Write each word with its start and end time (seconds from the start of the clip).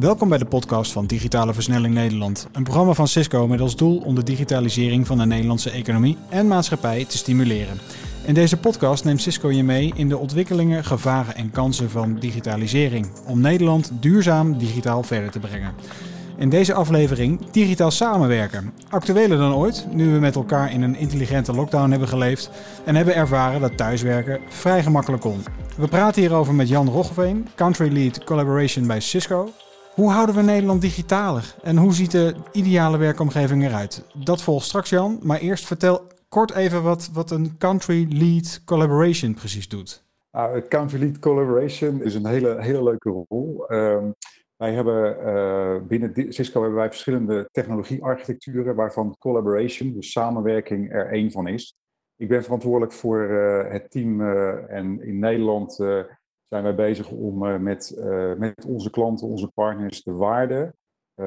Welkom 0.00 0.28
bij 0.28 0.38
de 0.38 0.44
podcast 0.44 0.92
van 0.92 1.06
Digitale 1.06 1.54
Versnelling 1.54 1.94
Nederland. 1.94 2.48
Een 2.52 2.62
programma 2.62 2.92
van 2.92 3.08
Cisco 3.08 3.46
met 3.46 3.60
als 3.60 3.76
doel 3.76 3.98
om 3.98 4.14
de 4.14 4.22
digitalisering 4.22 5.06
van 5.06 5.18
de 5.18 5.26
Nederlandse 5.26 5.70
economie 5.70 6.16
en 6.28 6.48
maatschappij 6.48 7.04
te 7.04 7.18
stimuleren. 7.18 7.78
In 8.24 8.34
deze 8.34 8.56
podcast 8.56 9.04
neemt 9.04 9.20
Cisco 9.20 9.50
je 9.50 9.62
mee 9.62 9.92
in 9.94 10.08
de 10.08 10.18
ontwikkelingen, 10.18 10.84
gevaren 10.84 11.34
en 11.34 11.50
kansen 11.50 11.90
van 11.90 12.18
digitalisering. 12.18 13.06
Om 13.26 13.40
Nederland 13.40 13.92
duurzaam 14.00 14.58
digitaal 14.58 15.02
verder 15.02 15.30
te 15.30 15.38
brengen. 15.38 15.74
In 16.36 16.48
deze 16.48 16.74
aflevering 16.74 17.50
digitaal 17.50 17.90
samenwerken. 17.90 18.72
Actueler 18.88 19.38
dan 19.38 19.54
ooit, 19.54 19.86
nu 19.90 20.12
we 20.12 20.18
met 20.18 20.34
elkaar 20.34 20.72
in 20.72 20.82
een 20.82 20.96
intelligente 20.96 21.52
lockdown 21.52 21.90
hebben 21.90 22.08
geleefd 22.08 22.50
en 22.84 22.94
hebben 22.94 23.14
ervaren 23.14 23.60
dat 23.60 23.76
thuiswerken 23.76 24.40
vrij 24.48 24.82
gemakkelijk 24.82 25.22
kon. 25.22 25.44
We 25.76 25.88
praten 25.88 26.20
hierover 26.20 26.54
met 26.54 26.68
Jan 26.68 26.88
Roggeveen, 26.88 27.48
Country 27.54 27.92
Lead 27.92 28.24
Collaboration 28.24 28.86
bij 28.86 29.00
Cisco. 29.00 29.50
Hoe 30.00 30.10
houden 30.10 30.34
we 30.34 30.42
Nederland 30.42 30.80
digitaler 30.80 31.54
en 31.62 31.76
hoe 31.76 31.94
ziet 31.94 32.10
de 32.10 32.34
ideale 32.52 32.98
werkomgeving 32.98 33.64
eruit? 33.64 34.04
Dat 34.24 34.42
volgt 34.42 34.66
straks 34.66 34.90
Jan, 34.90 35.18
maar 35.22 35.38
eerst 35.38 35.66
vertel 35.66 36.06
kort 36.28 36.54
even 36.54 36.82
wat, 36.82 37.10
wat 37.12 37.30
een 37.30 37.58
Country 37.58 38.06
Lead 38.10 38.62
Collaboration 38.64 39.34
precies 39.34 39.68
doet. 39.68 40.04
Nou, 40.32 40.62
country 40.68 40.98
Lead 40.98 41.18
Collaboration 41.18 42.02
is 42.02 42.14
een 42.14 42.26
hele, 42.26 42.62
hele 42.62 42.82
leuke 42.82 43.24
rol. 43.28 43.66
Ehm, 43.66 44.10
wij 44.56 44.72
hebben 44.72 45.16
uh, 45.24 45.88
binnen 45.88 46.32
Cisco 46.32 46.60
hebben 46.60 46.78
wij 46.78 46.88
verschillende 46.88 47.48
technologiearchitecturen 47.52 48.74
waarvan 48.74 49.16
collaboration, 49.18 49.92
dus 49.92 50.12
samenwerking, 50.12 50.92
er 50.92 51.06
één 51.06 51.30
van 51.30 51.46
is. 51.46 51.74
Ik 52.16 52.28
ben 52.28 52.42
verantwoordelijk 52.42 52.92
voor 52.92 53.28
uh, 53.30 53.72
het 53.72 53.90
team 53.90 54.20
uh, 54.20 54.70
en 54.70 55.02
in 55.02 55.18
Nederland 55.18 55.78
zijn 56.50 56.62
wij 56.62 56.74
bezig 56.74 57.10
om 57.10 57.62
met, 57.62 58.02
met 58.38 58.64
onze 58.66 58.90
klanten, 58.90 59.28
onze 59.28 59.48
partners, 59.48 60.02
de 60.02 60.12
waarde 60.12 60.74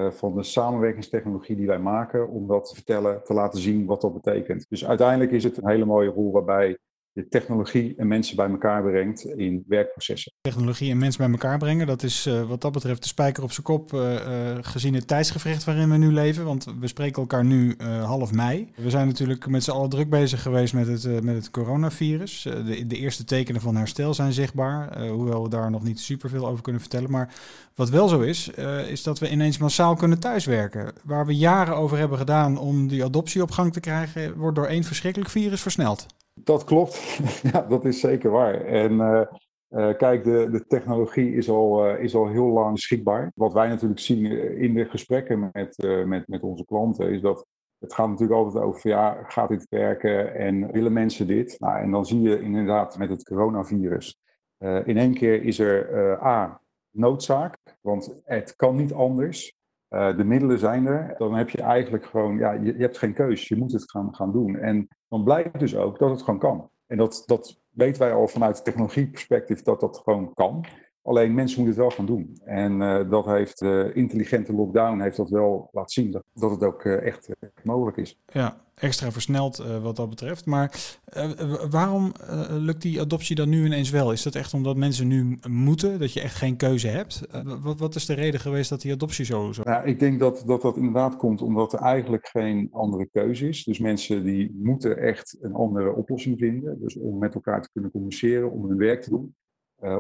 van 0.10 0.36
de 0.36 0.44
samenwerkingstechnologie 0.44 1.56
die 1.56 1.68
wij 1.68 1.80
maken, 1.80 2.30
om 2.30 2.48
dat 2.48 2.66
te 2.68 2.76
vertellen, 2.76 3.24
te 3.24 3.34
laten 3.34 3.60
zien 3.60 3.86
wat 3.86 4.02
dat 4.02 4.14
betekent. 4.14 4.66
Dus 4.70 4.86
uiteindelijk 4.86 5.32
is 5.32 5.44
het 5.44 5.58
een 5.58 5.70
hele 5.70 5.86
mooie 5.86 6.10
rol 6.10 6.32
waarbij 6.32 6.78
je 7.14 7.28
technologie 7.28 7.94
en 7.98 8.08
mensen 8.08 8.36
bij 8.36 8.50
elkaar 8.50 8.84
brengt 8.84 9.26
in 9.26 9.64
werkprocessen. 9.68 10.32
Technologie 10.42 10.92
en 10.92 10.98
mensen 10.98 11.22
bij 11.22 11.32
elkaar 11.32 11.58
brengen, 11.58 11.88
dat 11.88 12.04
is 12.04 12.28
uh, 12.28 12.44
wat 12.44 12.62
dat 12.62 12.72
betreft 12.72 13.02
de 13.02 13.08
spijker 13.08 13.44
op 13.44 13.52
zijn 13.52 13.66
kop 13.66 13.94
uh, 13.94 14.14
uh, 14.14 14.58
gezien 14.62 14.94
het 14.94 15.08
tijdsgevricht 15.08 15.64
waarin 15.64 15.90
we 15.90 15.98
nu 15.98 16.12
leven. 16.12 16.46
Want 16.46 16.66
we 16.80 16.88
spreken 16.88 17.22
elkaar 17.22 17.46
nu 17.46 17.76
half 18.04 18.32
mei. 18.32 18.72
We 18.76 18.90
zijn 18.90 19.08
natuurlijk 19.08 19.48
met 19.48 19.64
z'n 19.64 19.72
allen 19.72 19.90
druk 19.90 20.10
bezig 20.10 20.42
geweest 20.42 20.74
met 20.74 20.88
het, 20.88 21.24
met 21.24 21.36
het 21.36 21.52
coronavirus. 21.52 22.42
De, 22.42 22.88
de, 22.88 22.98
eerste 22.98 23.24
tekenen 23.24 23.62
van 23.62 23.76
herstel 23.76 24.14
zijn 24.14 24.34
zichtbaar, 24.34 25.08
hoewel 25.08 25.44
we 25.44 25.50
daar 25.50 25.72
nog 25.72 25.84
niet 25.84 26.00
superveel 26.00 26.48
over 26.48 26.64
kunnen 26.64 26.82
vertellen. 26.82 27.12
Maar 27.12 27.34
wat 27.76 27.90
wel 27.90 28.08
zo 28.08 28.20
is, 28.20 28.50
is 28.88 29.04
dat 29.04 29.20
we 29.20 29.30
ineens 29.30 29.58
massaal 29.58 29.96
kunnen 29.96 30.20
thuiswerken. 30.20 30.94
Waar 31.04 31.26
we 31.26 31.36
jaren 31.36 31.76
over 31.76 31.98
hebben 31.98 32.18
gedaan 32.18 32.58
om 32.58 32.88
die 32.88 33.04
adoptie 33.04 33.42
op 33.42 33.52
gang 33.52 33.74
te 33.74 33.80
krijgen, 33.80 34.38
wordt 34.38 34.56
door 34.56 34.68
één 34.68 34.84
verschrikkelijk 34.84 35.32
virus 35.32 35.62
versneld. 35.62 36.06
Dat 36.34 36.64
klopt, 36.64 37.20
ja, 37.52 37.62
dat 37.62 37.86
is 37.86 38.00
zeker 38.00 38.32
waar. 38.32 38.66
En 38.66 38.92
uh, 38.92 39.22
uh, 39.70 39.98
kijk, 39.98 40.24
de, 40.24 40.50
de 40.52 40.66
technologie 40.68 41.36
is 41.36 41.50
al, 41.50 41.90
uh, 41.90 42.04
is 42.04 42.16
al 42.16 42.28
heel 42.28 42.48
lang 42.48 42.74
beschikbaar. 42.74 43.32
Wat 43.36 43.54
wij 43.54 43.68
natuurlijk 43.68 44.00
zien 44.00 44.26
in 44.58 44.74
de 44.74 44.86
gesprekken 44.86 45.50
met, 45.54 45.78
met, 46.06 46.28
met 46.28 46.42
onze 46.42 46.66
klanten, 46.66 47.10
is 47.10 47.22
dat 47.22 47.46
het 47.80 47.94
gaat 47.94 48.08
natuurlijk 48.08 48.40
altijd 48.40 48.64
over, 48.64 48.90
ja, 48.90 49.24
gaat 49.28 49.50
dit 49.50 49.66
werken 49.70 50.36
en 50.36 50.72
willen 50.72 50.94
mensen 50.94 51.28
dit? 51.28 51.60
Nou, 51.60 51.80
en 51.80 51.92
dan 51.92 52.06
zie 52.06 52.22
je 52.22 52.42
inderdaad 52.42 52.98
met 52.98 53.10
het 53.10 53.24
coronavirus, 53.24 54.18
in 54.60 54.98
één 54.98 55.14
keer 55.14 55.44
is 55.44 55.60
er 55.60 56.24
A, 56.24 56.62
noodzaak, 56.92 57.58
want 57.82 58.16
het 58.24 58.56
kan 58.56 58.76
niet 58.76 58.94
anders. 58.94 59.56
Uh, 59.94 60.18
de 60.18 60.24
middelen 60.24 60.60
zijn 60.60 60.86
er, 60.86 61.16
dan 61.18 61.36
heb 61.36 61.50
je 61.50 61.62
eigenlijk 61.62 62.06
gewoon, 62.06 62.38
ja, 62.38 62.52
je, 62.52 62.66
je, 62.66 62.82
hebt 62.82 62.98
geen 62.98 63.14
keus, 63.14 63.48
je 63.48 63.56
moet 63.56 63.72
het 63.72 63.92
gaan, 63.92 64.16
gaan 64.16 64.32
doen. 64.32 64.58
En 64.58 64.88
dan 65.08 65.24
blijkt 65.24 65.60
dus 65.60 65.76
ook 65.76 66.00
dat 66.00 66.10
het 66.10 66.22
gewoon 66.22 66.40
kan. 66.40 66.70
En 66.88 66.98
dat, 66.98 67.24
dat 67.26 67.62
weten 67.70 68.02
wij 68.02 68.14
al 68.14 68.28
vanuit 68.28 68.64
technologieperspectief 68.64 69.62
dat 69.62 69.80
dat 69.80 70.02
gewoon 70.04 70.34
kan. 70.34 70.66
Alleen 71.02 71.34
mensen 71.34 71.64
moeten 71.64 71.82
het 71.82 71.90
wel 71.90 72.06
gaan 72.06 72.16
doen. 72.16 72.40
En 72.44 72.82
uh, 72.82 73.10
dat 73.10 73.26
heeft 73.26 73.60
de 73.60 73.90
uh, 73.90 73.96
intelligente 73.96 74.54
lockdown 74.54 75.00
heeft 75.00 75.18
dat 75.18 75.30
wel 75.30 75.70
laten 75.72 75.92
zien 75.92 76.12
dat, 76.12 76.24
dat 76.34 76.52
het 76.52 76.64
ook 76.64 76.86
echt 76.86 77.30
mogelijk 77.64 77.98
is. 77.98 78.22
Ja, 78.26 78.63
extra 78.76 79.12
versneld 79.12 79.60
uh, 79.60 79.84
wat 79.84 79.96
dat 79.96 80.10
betreft. 80.10 80.46
Maar 80.46 80.96
uh, 81.18 81.32
waarom 81.70 82.12
uh, 82.22 82.46
lukt 82.50 82.82
die 82.82 83.02
adoptie 83.02 83.36
dan 83.36 83.50
nu 83.50 83.66
ineens 83.66 83.90
wel? 83.90 84.12
Is 84.12 84.24
dat 84.24 84.36
echt 84.36 84.54
omdat 84.54 84.76
mensen 84.76 85.08
nu 85.08 85.38
moeten, 85.50 86.00
dat 86.00 86.14
je 86.14 86.22
echt 86.22 86.36
geen 86.36 86.56
keuze 86.56 86.88
hebt? 86.88 87.22
wat, 87.62 87.80
wat, 87.80 87.96
is 87.96 88.06
de 88.06 88.14
reden 88.14 88.40
geweest 88.40 88.70
dat 88.70 88.82
die 88.82 88.92
adoptie 88.92 89.26
zo... 89.26 89.52
zo... 89.52 89.62
Nou, 89.64 89.88
ik 89.88 90.00
denk 90.00 90.20
dat, 90.20 90.44
dat 90.46 90.62
dat 90.62 90.78
inderdaad 90.78 91.16
komt 91.16 91.42
omdat 91.42 91.74
er 91.74 91.80
eigenlijk 91.80 92.28
geen 92.28 92.68
andere 92.72 93.10
keuze 93.12 93.48
is. 93.48 93.64
Dus 93.64 93.80
mensen 93.80 94.24
die 94.24 94.52
moeten 94.54 94.98
echt 94.98 95.38
een 95.42 95.54
andere 95.54 95.94
oplossing 95.94 96.40
vinden. 96.40 96.82
Dus 96.82 96.98
om 96.98 97.18
met 97.18 97.36
elkaar 97.36 97.62
te 97.62 97.70
kunnen 97.72 97.92
communiceren, 97.92 98.52
om 98.52 98.68
hun 98.68 98.78
werk 98.78 99.02
te 99.02 99.10
doen, 99.10 99.36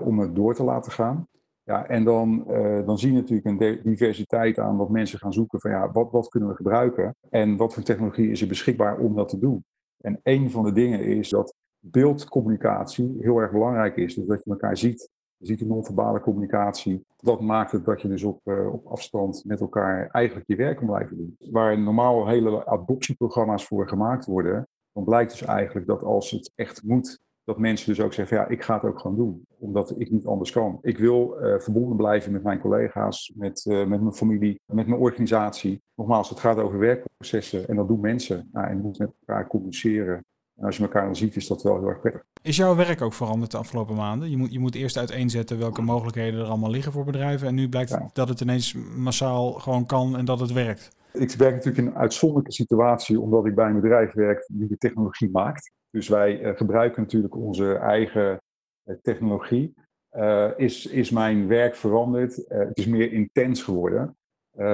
om 0.04 0.20
het 0.20 0.36
door 0.36 0.56
te 0.56 0.64
laten 0.64 0.92
gaan. 0.92 1.28
Ja, 1.66 1.88
en 1.88 2.04
dan, 2.04 2.46
uh, 2.50 2.86
dan 2.86 2.98
zie 2.98 3.12
je 3.12 3.18
natuurlijk 3.18 3.62
een 3.62 3.80
diversiteit 3.84 4.60
aan 4.60 4.78
wat 4.78 4.90
mensen 4.90 5.20
gaan 5.20 5.34
zoeken 5.34 5.60
van 5.60 5.72
ja, 5.72 5.92
wat, 5.92 6.12
wat 6.12 6.30
kunnen 6.30 6.50
we 6.50 6.56
gebruiken 6.56 7.16
en 7.30 7.58
wat 7.58 7.74
voor 7.74 7.84
technologie 7.84 8.32
is 8.32 8.42
er 8.42 8.48
beschikbaar 8.48 8.98
om 8.98 9.16
dat 9.16 9.30
te 9.30 9.40
doen. 9.40 9.64
En 9.98 10.20
een 10.24 10.52
van 10.52 10.64
de 10.64 10.72
dingen 10.72 11.00
is 11.00 11.30
dat 11.30 11.54
beeldcommunicatie 11.80 13.18
heel 13.20 13.38
erg 13.38 13.52
belangrijk 13.52 13.96
is. 13.96 14.16
Dus 14.16 14.26
dat 14.26 14.44
je 14.44 14.50
elkaar 14.50 14.78
ziet, 14.78 15.10
je 15.38 15.46
ziet 15.46 15.58
die 15.58 15.68
non-verbale 15.68 16.20
communicatie. 16.20 17.06
Dat 17.18 17.42
maakt 17.42 17.72
het 17.72 17.86
dat 17.86 18.02
je 18.02 18.08
dus 18.08 18.24
op, 18.24 18.40
uh, 18.44 18.74
op 18.74 18.86
afstand 18.86 19.44
met 19.46 19.60
elkaar 19.60 20.10
eigenlijk 20.10 20.48
je 20.48 20.56
werk 20.56 20.78
kan 20.78 20.88
blijven 20.88 21.18
doen. 21.18 21.38
Waar 21.52 21.80
normaal 21.80 22.28
hele 22.28 22.66
adoptieprogramma's 22.66 23.66
voor 23.66 23.88
gemaakt 23.88 24.26
worden, 24.26 24.68
dan 24.94 25.04
blijkt 25.04 25.32
dus 25.32 25.44
eigenlijk 25.44 25.88
dat 25.88 26.04
als 26.04 26.32
het 26.32 26.52
echt 26.56 26.84
moet, 26.84 27.20
dat 27.44 27.58
mensen 27.58 27.88
dus 27.88 28.06
ook 28.06 28.14
zeggen, 28.14 28.38
ja, 28.38 28.48
ik 28.48 28.64
ga 28.64 28.74
het 28.74 28.84
ook 28.84 29.00
gewoon 29.00 29.18
doen, 29.18 29.46
omdat 29.58 29.94
ik 29.98 30.12
niet 30.12 30.26
anders 30.26 30.52
kan. 30.52 30.80
Ik 30.82 30.98
wil 30.98 31.38
uh, 31.42 31.60
verbonden 31.60 31.98
blijven 31.98 32.32
met 32.32 32.44
mijn 32.44 32.60
collega's, 32.60 33.32
met, 33.36 33.66
uh, 33.66 33.86
met 33.86 34.02
mijn 34.02 34.14
familie, 34.14 34.62
met 34.66 34.88
mijn 34.88 35.02
organisatie. 35.02 35.82
Nogmaals, 35.96 36.30
het 36.30 36.40
gaat 36.40 36.58
over 36.58 36.80
werkprocessen 36.80 37.68
en 37.68 37.76
dat 37.76 37.88
doen 37.88 38.00
mensen. 38.00 38.50
Nou, 38.52 38.68
en 38.68 38.76
je 38.76 38.82
moet 38.82 38.98
met 38.98 39.12
elkaar 39.20 39.48
communiceren. 39.48 40.26
En 40.56 40.66
als 40.66 40.78
je 40.78 40.84
elkaar 40.84 41.06
dan 41.06 41.16
ziet, 41.16 41.36
is 41.36 41.48
dat 41.48 41.64
wel 41.64 41.80
heel 41.80 41.88
erg 41.88 42.00
prettig. 42.00 42.24
Is 42.42 42.56
jouw 42.56 42.76
werk 42.76 43.02
ook 43.02 43.14
veranderd 43.14 43.52
de 43.52 43.58
afgelopen 43.58 43.96
maanden? 43.96 44.30
Je 44.30 44.38
moet, 44.38 44.52
je 44.52 44.60
moet 44.60 44.76
eerst 44.76 44.98
uiteenzetten 44.98 45.60
welke 45.60 45.82
mogelijkheden 45.82 46.40
er 46.40 46.46
allemaal 46.46 46.70
liggen 46.70 46.92
voor 46.92 47.04
bedrijven. 47.06 47.48
En 47.48 47.56
nu 47.56 47.70
blijkt 47.70 47.90
ja. 47.90 48.10
dat 48.14 48.30
het 48.30 48.42
ineens 48.42 48.76
massaal 48.96 49.52
gewoon 49.52 49.86
kan 49.86 50.18
en 50.18 50.26
dat 50.26 50.40
het 50.40 50.52
werkt. 50.52 50.90
Ik 51.14 51.32
werk 51.32 51.54
natuurlijk 51.54 51.78
in 51.78 51.86
een 51.86 51.98
uitzonderlijke 51.98 52.52
situatie, 52.52 53.20
omdat 53.20 53.46
ik 53.46 53.56
bij 53.56 53.68
een 53.68 53.82
bedrijf 53.82 54.14
werk 54.14 54.46
die 54.48 54.68
de 54.68 54.78
technologie 54.78 55.30
maakt. 55.32 55.72
Dus 55.94 56.08
wij 56.08 56.42
uh, 56.42 56.56
gebruiken 56.56 57.02
natuurlijk 57.02 57.36
onze 57.36 57.74
eigen 57.74 58.42
uh, 58.86 58.96
technologie. 59.02 59.74
Uh, 60.12 60.50
is, 60.58 60.86
is 60.86 61.10
mijn 61.10 61.48
werk 61.48 61.76
veranderd? 61.76 62.46
het 62.48 62.78
is 62.78 62.88
meer 62.88 63.12
intens 63.12 63.64
geworden. 63.64 64.18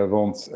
want 0.09 0.49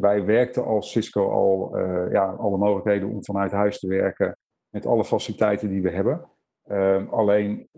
wij 0.00 0.24
werkten 0.24 0.64
als 0.64 0.90
Cisco 0.90 1.30
al 1.30 1.78
ja, 2.10 2.30
alle 2.30 2.56
mogelijkheden 2.56 3.08
om 3.08 3.24
vanuit 3.24 3.52
huis 3.52 3.78
te 3.78 3.88
werken 3.88 4.36
met 4.68 4.86
alle 4.86 5.04
faciliteiten 5.04 5.68
die 5.68 5.82
we 5.82 5.90
hebben. 5.90 6.30
alleen 7.10 7.68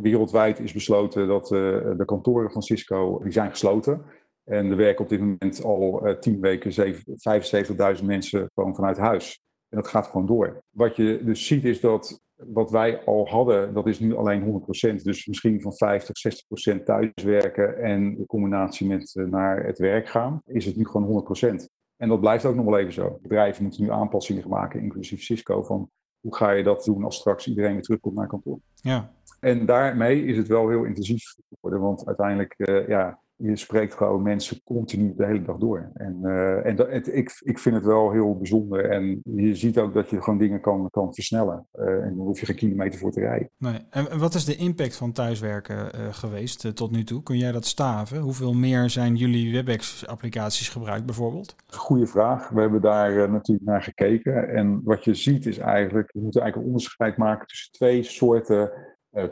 wereldwijd 0.00 0.60
is 0.60 0.72
besloten 0.72 1.28
dat 1.28 1.48
de 1.48 2.02
kantoren 2.04 2.50
van 2.50 2.62
Cisco 2.62 3.18
die 3.22 3.32
zijn 3.32 3.50
gesloten. 3.50 4.04
En 4.44 4.70
er 4.70 4.76
werken 4.76 5.04
op 5.04 5.10
dit 5.10 5.20
moment 5.20 5.64
al 5.64 6.16
tien 6.20 6.40
weken 6.40 6.94
75.000 7.98 8.04
mensen 8.04 8.50
gewoon 8.54 8.74
vanuit 8.74 8.98
huis. 8.98 9.44
En 9.74 9.80
dat 9.80 9.90
gaat 9.90 10.06
gewoon 10.06 10.26
door. 10.26 10.62
Wat 10.70 10.96
je 10.96 11.20
dus 11.24 11.46
ziet 11.46 11.64
is 11.64 11.80
dat 11.80 12.22
wat 12.34 12.70
wij 12.70 13.04
al 13.04 13.28
hadden, 13.28 13.74
dat 13.74 13.86
is 13.86 13.98
nu 13.98 14.16
alleen 14.16 14.62
100%. 15.00 15.02
Dus 15.02 15.26
misschien 15.26 15.60
van 15.60 15.72
50, 15.72 16.34
60% 16.78 16.82
thuiswerken 16.84 17.78
en 17.82 18.16
de 18.16 18.26
combinatie 18.26 18.86
met 18.86 19.14
uh, 19.14 19.26
naar 19.26 19.64
het 19.64 19.78
werk 19.78 20.08
gaan, 20.08 20.40
is 20.46 20.64
het 20.64 20.76
nu 20.76 20.86
gewoon 20.86 21.26
100%. 21.42 21.48
En 21.96 22.08
dat 22.08 22.20
blijft 22.20 22.44
ook 22.44 22.54
nog 22.54 22.64
wel 22.64 22.78
even 22.78 22.92
zo. 22.92 23.18
Bedrijven 23.22 23.62
moeten 23.62 23.82
nu 23.82 23.90
aanpassingen 23.90 24.48
maken, 24.48 24.80
inclusief 24.80 25.22
Cisco, 25.22 25.62
van 25.62 25.90
hoe 26.20 26.36
ga 26.36 26.50
je 26.50 26.62
dat 26.62 26.84
doen 26.84 27.04
als 27.04 27.16
straks 27.16 27.46
iedereen 27.48 27.72
weer 27.72 27.82
terugkomt 27.82 28.14
naar 28.14 28.26
kantoor. 28.26 28.58
Ja. 28.74 29.12
En 29.40 29.66
daarmee 29.66 30.24
is 30.24 30.36
het 30.36 30.48
wel 30.48 30.68
heel 30.68 30.84
intensief 30.84 31.34
geworden, 31.48 31.80
want 31.80 32.06
uiteindelijk, 32.06 32.54
uh, 32.56 32.88
ja, 32.88 33.18
je 33.48 33.56
spreekt 33.56 33.94
gewoon 33.94 34.22
mensen 34.22 34.62
continu 34.64 35.14
de 35.16 35.26
hele 35.26 35.42
dag 35.42 35.58
door. 35.58 35.90
En, 35.94 36.18
uh, 36.22 36.66
en 36.66 36.76
dat, 36.76 36.90
het, 36.90 37.14
ik, 37.14 37.40
ik 37.40 37.58
vind 37.58 37.74
het 37.74 37.84
wel 37.84 38.10
heel 38.10 38.36
bijzonder. 38.36 38.90
En 38.90 39.20
je 39.24 39.54
ziet 39.54 39.78
ook 39.78 39.94
dat 39.94 40.10
je 40.10 40.22
gewoon 40.22 40.38
dingen 40.38 40.60
kan, 40.60 40.88
kan 40.90 41.14
versnellen. 41.14 41.66
Uh, 41.74 41.86
en 41.86 42.14
dan 42.16 42.26
hoef 42.26 42.40
je 42.40 42.46
geen 42.46 42.56
kilometer 42.56 42.98
voor 42.98 43.10
te 43.10 43.20
rijden. 43.20 43.50
Nee. 43.58 43.78
En 43.90 44.18
wat 44.18 44.34
is 44.34 44.44
de 44.44 44.56
impact 44.56 44.96
van 44.96 45.12
thuiswerken 45.12 45.76
uh, 45.76 46.06
geweest 46.10 46.76
tot 46.76 46.90
nu 46.90 47.04
toe? 47.04 47.22
Kun 47.22 47.38
jij 47.38 47.52
dat 47.52 47.64
staven? 47.64 48.18
Hoeveel 48.18 48.52
meer 48.52 48.90
zijn 48.90 49.16
jullie 49.16 49.52
WebEx-applicaties 49.52 50.68
gebruikt 50.68 51.06
bijvoorbeeld? 51.06 51.56
Goeie 51.66 52.06
vraag. 52.06 52.48
We 52.48 52.60
hebben 52.60 52.80
daar 52.80 53.30
natuurlijk 53.30 53.66
naar 53.66 53.82
gekeken. 53.82 54.48
En 54.48 54.80
wat 54.84 55.04
je 55.04 55.14
ziet 55.14 55.46
is 55.46 55.58
eigenlijk, 55.58 56.10
je 56.12 56.20
moet 56.20 56.36
eigenlijk 56.36 56.56
een 56.56 56.72
onderscheid 56.72 57.16
maken 57.16 57.46
tussen 57.46 57.72
twee 57.72 58.02
soorten 58.02 58.70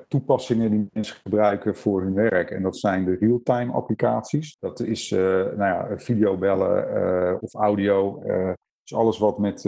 toepassingen 0.09 0.71
die 0.71 0.89
mensen 0.93 1.17
gebruiken 1.17 1.77
voor 1.77 2.03
hun 2.03 2.15
werk. 2.15 2.51
En 2.51 2.63
dat 2.63 2.77
zijn 2.77 3.05
de 3.05 3.17
real-time 3.21 3.73
applicaties. 3.73 4.57
Dat 4.61 4.81
is 4.81 5.11
nou 5.11 5.57
ja, 5.57 5.99
videobellen 5.99 7.41
of 7.41 7.55
audio. 7.55 8.23
dus 8.83 8.95
alles 8.95 9.19
wat 9.19 9.39
met 9.39 9.65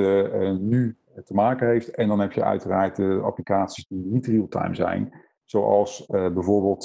nu 0.61 0.97
te 1.25 1.35
maken 1.35 1.69
heeft. 1.69 1.91
En 1.91 2.09
dan 2.09 2.21
heb 2.21 2.33
je 2.33 2.45
uiteraard 2.45 2.97
de 2.97 3.21
applicaties 3.23 3.87
die 3.87 4.05
niet 4.07 4.27
real-time 4.27 4.75
zijn. 4.75 5.13
Zoals 5.45 6.07
bijvoorbeeld 6.07 6.85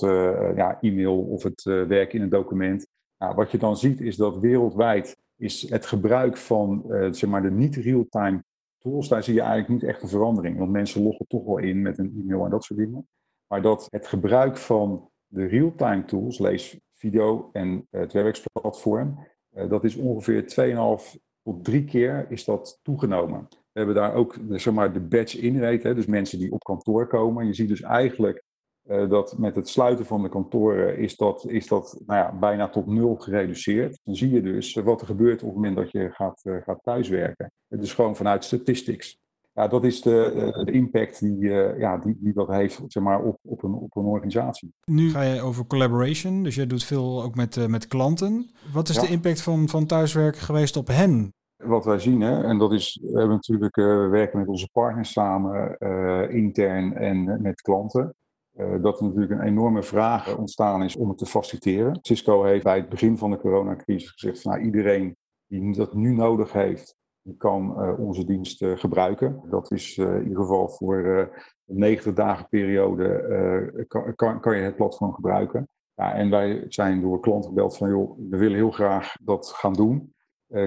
ja, 0.55 0.77
e-mail 0.81 1.19
of 1.19 1.43
het 1.43 1.63
werken 1.63 2.17
in 2.17 2.21
een 2.21 2.29
document. 2.29 2.87
Nou, 3.17 3.35
wat 3.35 3.51
je 3.51 3.57
dan 3.57 3.77
ziet 3.77 4.01
is 4.01 4.15
dat 4.15 4.39
wereldwijd 4.39 5.17
is 5.37 5.69
het 5.69 5.85
gebruik 5.85 6.37
van 6.37 6.83
zeg 7.11 7.29
maar 7.29 7.41
de 7.41 7.51
niet 7.51 7.75
real-time 7.75 8.43
tools, 8.77 9.07
daar 9.07 9.23
zie 9.23 9.33
je 9.33 9.41
eigenlijk 9.41 9.69
niet 9.69 9.89
echt 9.89 10.01
een 10.01 10.09
verandering. 10.09 10.57
Want 10.57 10.71
mensen 10.71 11.03
loggen 11.03 11.27
toch 11.27 11.45
wel 11.45 11.57
in 11.57 11.81
met 11.81 11.97
een 11.97 12.15
e-mail 12.21 12.43
en 12.43 12.49
dat 12.49 12.63
soort 12.63 12.79
dingen. 12.79 13.07
Maar 13.49 13.61
dat 13.61 13.87
het 13.89 14.07
gebruik 14.07 14.57
van 14.57 15.09
de 15.27 15.45
real-time 15.45 16.05
tools, 16.05 16.39
lees 16.39 16.79
video 16.93 17.49
en 17.53 17.87
het 17.89 18.13
werksplatform, 18.13 19.27
uh, 19.55 19.69
dat 19.69 19.83
is 19.83 19.95
ongeveer 19.95 20.43
2,5 21.03 21.15
tot 21.43 21.63
3 21.63 21.85
keer 21.85 22.25
is 22.29 22.45
dat 22.45 22.79
toegenomen. 22.81 23.47
We 23.49 23.85
hebben 23.85 23.95
daar 23.95 24.13
ook 24.13 24.37
zeg 24.49 24.73
maar, 24.73 24.93
de 24.93 24.99
batch 24.99 25.35
inrate, 25.35 25.93
dus 25.93 26.05
mensen 26.05 26.39
die 26.39 26.51
op 26.51 26.63
kantoor 26.63 27.07
komen. 27.07 27.45
Je 27.45 27.53
ziet 27.53 27.67
dus 27.67 27.81
eigenlijk 27.81 28.43
dat 29.09 29.37
met 29.37 29.55
het 29.55 29.69
sluiten 29.69 30.05
van 30.05 30.21
de 30.21 30.29
kantoren 30.29 30.97
is 30.97 31.15
dat, 31.15 31.45
is 31.47 31.67
dat 31.67 32.01
nou 32.05 32.19
ja, 32.19 32.39
bijna 32.39 32.69
tot 32.69 32.87
nul 32.87 33.15
gereduceerd. 33.15 33.99
Dan 34.03 34.15
zie 34.15 34.29
je 34.29 34.41
dus 34.41 34.73
wat 34.73 35.01
er 35.01 35.07
gebeurt 35.07 35.41
op 35.41 35.47
het 35.47 35.55
moment 35.55 35.75
dat 35.75 35.91
je 35.91 36.11
gaat, 36.11 36.41
gaat 36.63 36.83
thuiswerken. 36.83 37.51
Het 37.67 37.83
is 37.83 37.93
gewoon 37.93 38.15
vanuit 38.15 38.43
statistics. 38.43 39.17
Ja, 39.59 39.67
dat 39.67 39.83
is 39.83 40.01
de, 40.01 40.23
eh, 40.23 40.65
de 40.65 40.71
impact 40.71 41.19
die, 41.19 41.37
uh, 41.37 41.79
ja, 41.79 41.97
die, 41.97 42.17
die 42.19 42.33
dat 42.33 42.47
heeft 42.47 42.81
zeg 42.87 43.03
maar, 43.03 43.21
op, 43.21 43.37
op, 43.41 43.63
een, 43.63 43.73
op 43.73 43.95
een 43.95 44.05
organisatie. 44.05 44.73
Nu 44.85 45.09
ga 45.09 45.21
je 45.21 45.41
over 45.41 45.65
collaboration, 45.65 46.43
dus 46.43 46.55
je 46.55 46.67
doet 46.67 46.83
veel 46.83 47.23
ook 47.23 47.35
met, 47.35 47.55
uh, 47.55 47.65
met 47.65 47.87
klanten. 47.87 48.51
Wat 48.73 48.89
is 48.89 48.95
ja. 48.95 49.01
de 49.01 49.07
impact 49.07 49.41
van, 49.41 49.69
van 49.69 49.85
thuiswerken 49.85 50.41
geweest 50.41 50.77
op 50.77 50.87
hen? 50.87 51.33
Wat 51.55 51.85
wij 51.85 51.99
zien, 51.99 52.21
hè, 52.21 52.43
en 52.43 52.57
dat 52.57 52.73
is, 52.73 52.99
we 53.01 53.17
hebben 53.17 53.35
natuurlijk, 53.35 53.75
we 53.75 54.07
werken 54.11 54.39
met 54.39 54.47
onze 54.47 54.69
partners 54.71 55.11
samen, 55.11 55.77
intern 56.29 56.93
en 56.93 57.41
met 57.41 57.61
klanten. 57.61 58.15
dat 58.81 58.99
er 58.99 59.05
natuurlijk 59.05 59.31
een 59.31 59.47
enorme 59.47 59.83
vraag 59.83 60.37
ontstaan 60.37 60.83
is 60.83 60.95
om 60.95 61.09
het 61.09 61.17
te 61.17 61.25
faciliteren. 61.25 61.99
Cisco 62.01 62.43
heeft 62.43 62.63
bij 62.63 62.77
het 62.77 62.89
begin 62.89 63.17
van 63.17 63.31
de 63.31 63.37
coronacrisis 63.37 64.09
gezegd 64.09 64.41
van 64.41 64.51
nou, 64.51 64.63
iedereen 64.63 65.15
die 65.47 65.75
dat 65.75 65.93
nu 65.93 66.13
nodig 66.13 66.53
heeft, 66.53 66.95
kan 67.37 67.75
uh, 67.77 67.99
onze 67.99 68.25
dienst 68.25 68.61
uh, 68.61 68.77
gebruiken. 68.77 69.41
Dat 69.49 69.71
is 69.71 69.97
uh, 69.97 70.15
in 70.15 70.23
ieder 70.23 70.41
geval 70.41 70.69
voor 70.69 71.05
een 71.65 71.77
90 71.77 72.13
dagen 72.13 72.47
periode 72.49 73.85
kan, 73.87 74.15
kan, 74.15 74.39
kan, 74.39 74.57
je 74.57 74.63
het 74.63 74.75
platform 74.75 75.13
gebruiken. 75.13 75.69
Ja, 75.93 76.13
en 76.13 76.29
wij 76.29 76.65
zijn 76.67 77.01
door 77.01 77.19
klanten 77.19 77.49
gebeld 77.49 77.77
van 77.77 77.89
joh, 77.89 78.17
we 78.29 78.37
willen 78.37 78.57
heel 78.57 78.71
graag 78.71 79.15
dat 79.21 79.47
gaan 79.47 79.73
doen. 79.73 80.13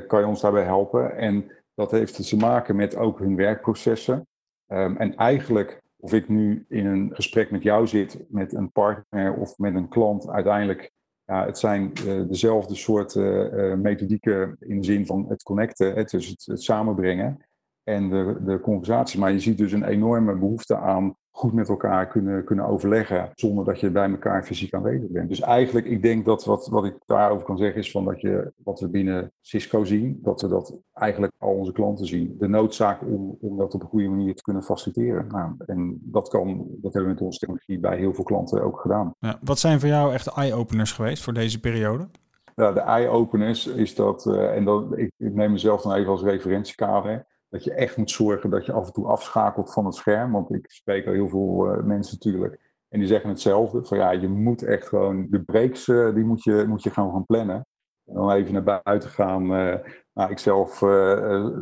kan 0.06 0.20
je 0.20 0.26
ons 0.26 0.40
daarbij 0.40 0.64
helpen? 0.64 1.16
En 1.16 1.52
dat 1.75 1.90
heeft 1.90 2.28
te 2.28 2.37
maken 2.37 2.76
met 2.76 2.96
ook 2.96 3.19
hun 3.19 3.37
werkprocessen. 3.37 4.26
Um, 4.66 4.96
en 4.96 5.16
eigenlijk, 5.16 5.82
of 5.96 6.12
ik 6.12 6.28
nu 6.28 6.64
in 6.69 6.87
een 6.87 7.10
gesprek 7.14 7.50
met 7.50 7.62
jou 7.62 7.87
zit, 7.87 8.25
met 8.28 8.55
een 8.55 8.72
partner 8.72 9.34
of 9.34 9.58
met 9.58 9.75
een 9.75 9.88
klant, 9.88 10.28
uiteindelijk 10.28 10.93
ja, 11.24 11.46
het 11.46 11.58
zijn 11.58 11.92
uh, 12.06 12.28
dezelfde 12.28 12.74
soort 12.74 13.14
uh, 13.14 13.74
methodieken 13.74 14.56
in 14.60 14.80
de 14.80 14.86
zin 14.86 15.06
van 15.06 15.26
het 15.28 15.42
connecten, 15.42 15.94
het, 15.94 16.10
dus 16.10 16.26
het, 16.26 16.44
het, 16.46 16.62
samenbrengen 16.62 17.46
en 17.82 18.08
de, 18.08 18.40
de 18.44 18.60
conversatie. 18.60 19.20
Maar 19.20 19.32
je 19.32 19.40
ziet 19.40 19.58
dus 19.58 19.72
een 19.72 19.84
enorme 19.84 20.36
behoefte 20.36 20.76
aan 20.76 21.16
goed 21.34 21.52
met 21.52 21.69
elkaar 21.69 22.08
kunnen, 22.08 22.44
kunnen 22.44 22.67
overleggen 22.67 23.31
zonder 23.34 23.64
dat 23.64 23.81
je 23.81 23.90
bij 23.90 24.11
elkaar 24.11 24.44
fysiek 24.44 24.75
aanwezig 24.75 25.11
bent. 25.11 25.29
Dus 25.29 25.40
eigenlijk, 25.40 25.87
ik 25.87 26.02
denk 26.02 26.25
dat 26.25 26.44
wat, 26.44 26.67
wat 26.67 26.84
ik 26.84 26.94
daarover 27.06 27.46
kan 27.46 27.58
zeggen 27.58 27.81
is 27.81 27.90
van 27.90 28.05
dat 28.05 28.20
je 28.20 28.52
wat 28.56 28.81
we 28.81 28.88
binnen 28.88 29.32
Cisco 29.40 29.84
zien, 29.84 30.19
dat 30.23 30.40
we 30.40 30.49
dat 30.49 30.79
eigenlijk 30.93 31.32
al 31.38 31.55
onze 31.55 31.73
klanten 31.73 32.06
zien. 32.06 32.37
De 32.38 32.49
noodzaak 32.49 33.02
om, 33.02 33.37
om 33.40 33.56
dat 33.56 33.75
op 33.75 33.82
een 33.82 33.88
goede 33.88 34.08
manier 34.08 34.34
te 34.34 34.43
kunnen 34.43 34.62
faciliteren. 34.62 35.26
Nou, 35.29 35.55
en 35.67 35.99
dat 36.02 36.29
kan, 36.29 36.67
dat 36.69 36.93
hebben 36.93 37.02
we 37.02 37.14
met 37.14 37.20
onze 37.20 37.38
technologie 37.38 37.79
bij 37.79 37.96
heel 37.96 38.14
veel 38.14 38.25
klanten 38.25 38.62
ook 38.62 38.81
gedaan. 38.81 39.14
Ja, 39.19 39.38
wat 39.44 39.58
zijn 39.58 39.81
voor 39.81 39.88
jou 39.88 40.12
echt 40.12 40.26
eye-openers 40.26 40.93
geweest 40.93 41.23
voor 41.23 41.32
deze 41.32 41.61
periode? 41.61 42.08
Ja, 42.56 42.73
de 42.73 42.81
eye-openers 42.81 43.67
is 43.67 43.94
dat, 43.94 44.26
uh, 44.26 44.56
en 44.56 44.64
dat, 44.64 44.99
ik, 44.99 45.12
ik 45.17 45.34
neem 45.34 45.52
mezelf 45.52 45.82
dan 45.82 45.94
even 45.94 46.11
als 46.11 46.23
referentiekader 46.23 47.26
dat 47.52 47.64
je 47.64 47.75
echt 47.75 47.96
moet 47.96 48.10
zorgen 48.10 48.50
dat 48.50 48.66
je 48.66 48.72
af 48.72 48.87
en 48.87 48.93
toe 48.93 49.06
afschakelt 49.06 49.72
van 49.72 49.84
het 49.84 49.94
scherm. 49.94 50.32
Want 50.32 50.54
ik 50.54 50.70
spreek 50.70 51.06
al 51.06 51.12
heel 51.12 51.28
veel 51.28 51.66
uh, 51.66 51.84
mensen 51.84 52.14
natuurlijk. 52.20 52.70
En 52.88 52.99
die 52.99 53.08
zeggen 53.08 53.28
hetzelfde. 53.28 53.84
Van 53.84 53.99
ja, 53.99 54.10
je 54.10 54.28
moet 54.28 54.62
echt 54.62 54.88
gewoon 54.88 55.26
de 55.31 55.43
breaks, 55.43 55.87
uh, 55.87 56.14
die 56.14 56.25
moet 56.25 56.43
je, 56.43 56.64
moet 56.69 56.82
je 56.82 56.90
gaan, 56.90 57.10
gaan 57.10 57.26
plannen. 57.26 57.66
En 58.06 58.14
dan 58.14 58.31
even 58.31 58.52
naar 58.52 58.81
buiten 58.82 59.10
gaan. 59.10 59.43
Uh, 59.43 59.75
nou, 60.12 60.31
ik 60.31 60.38
zelf 60.38 60.82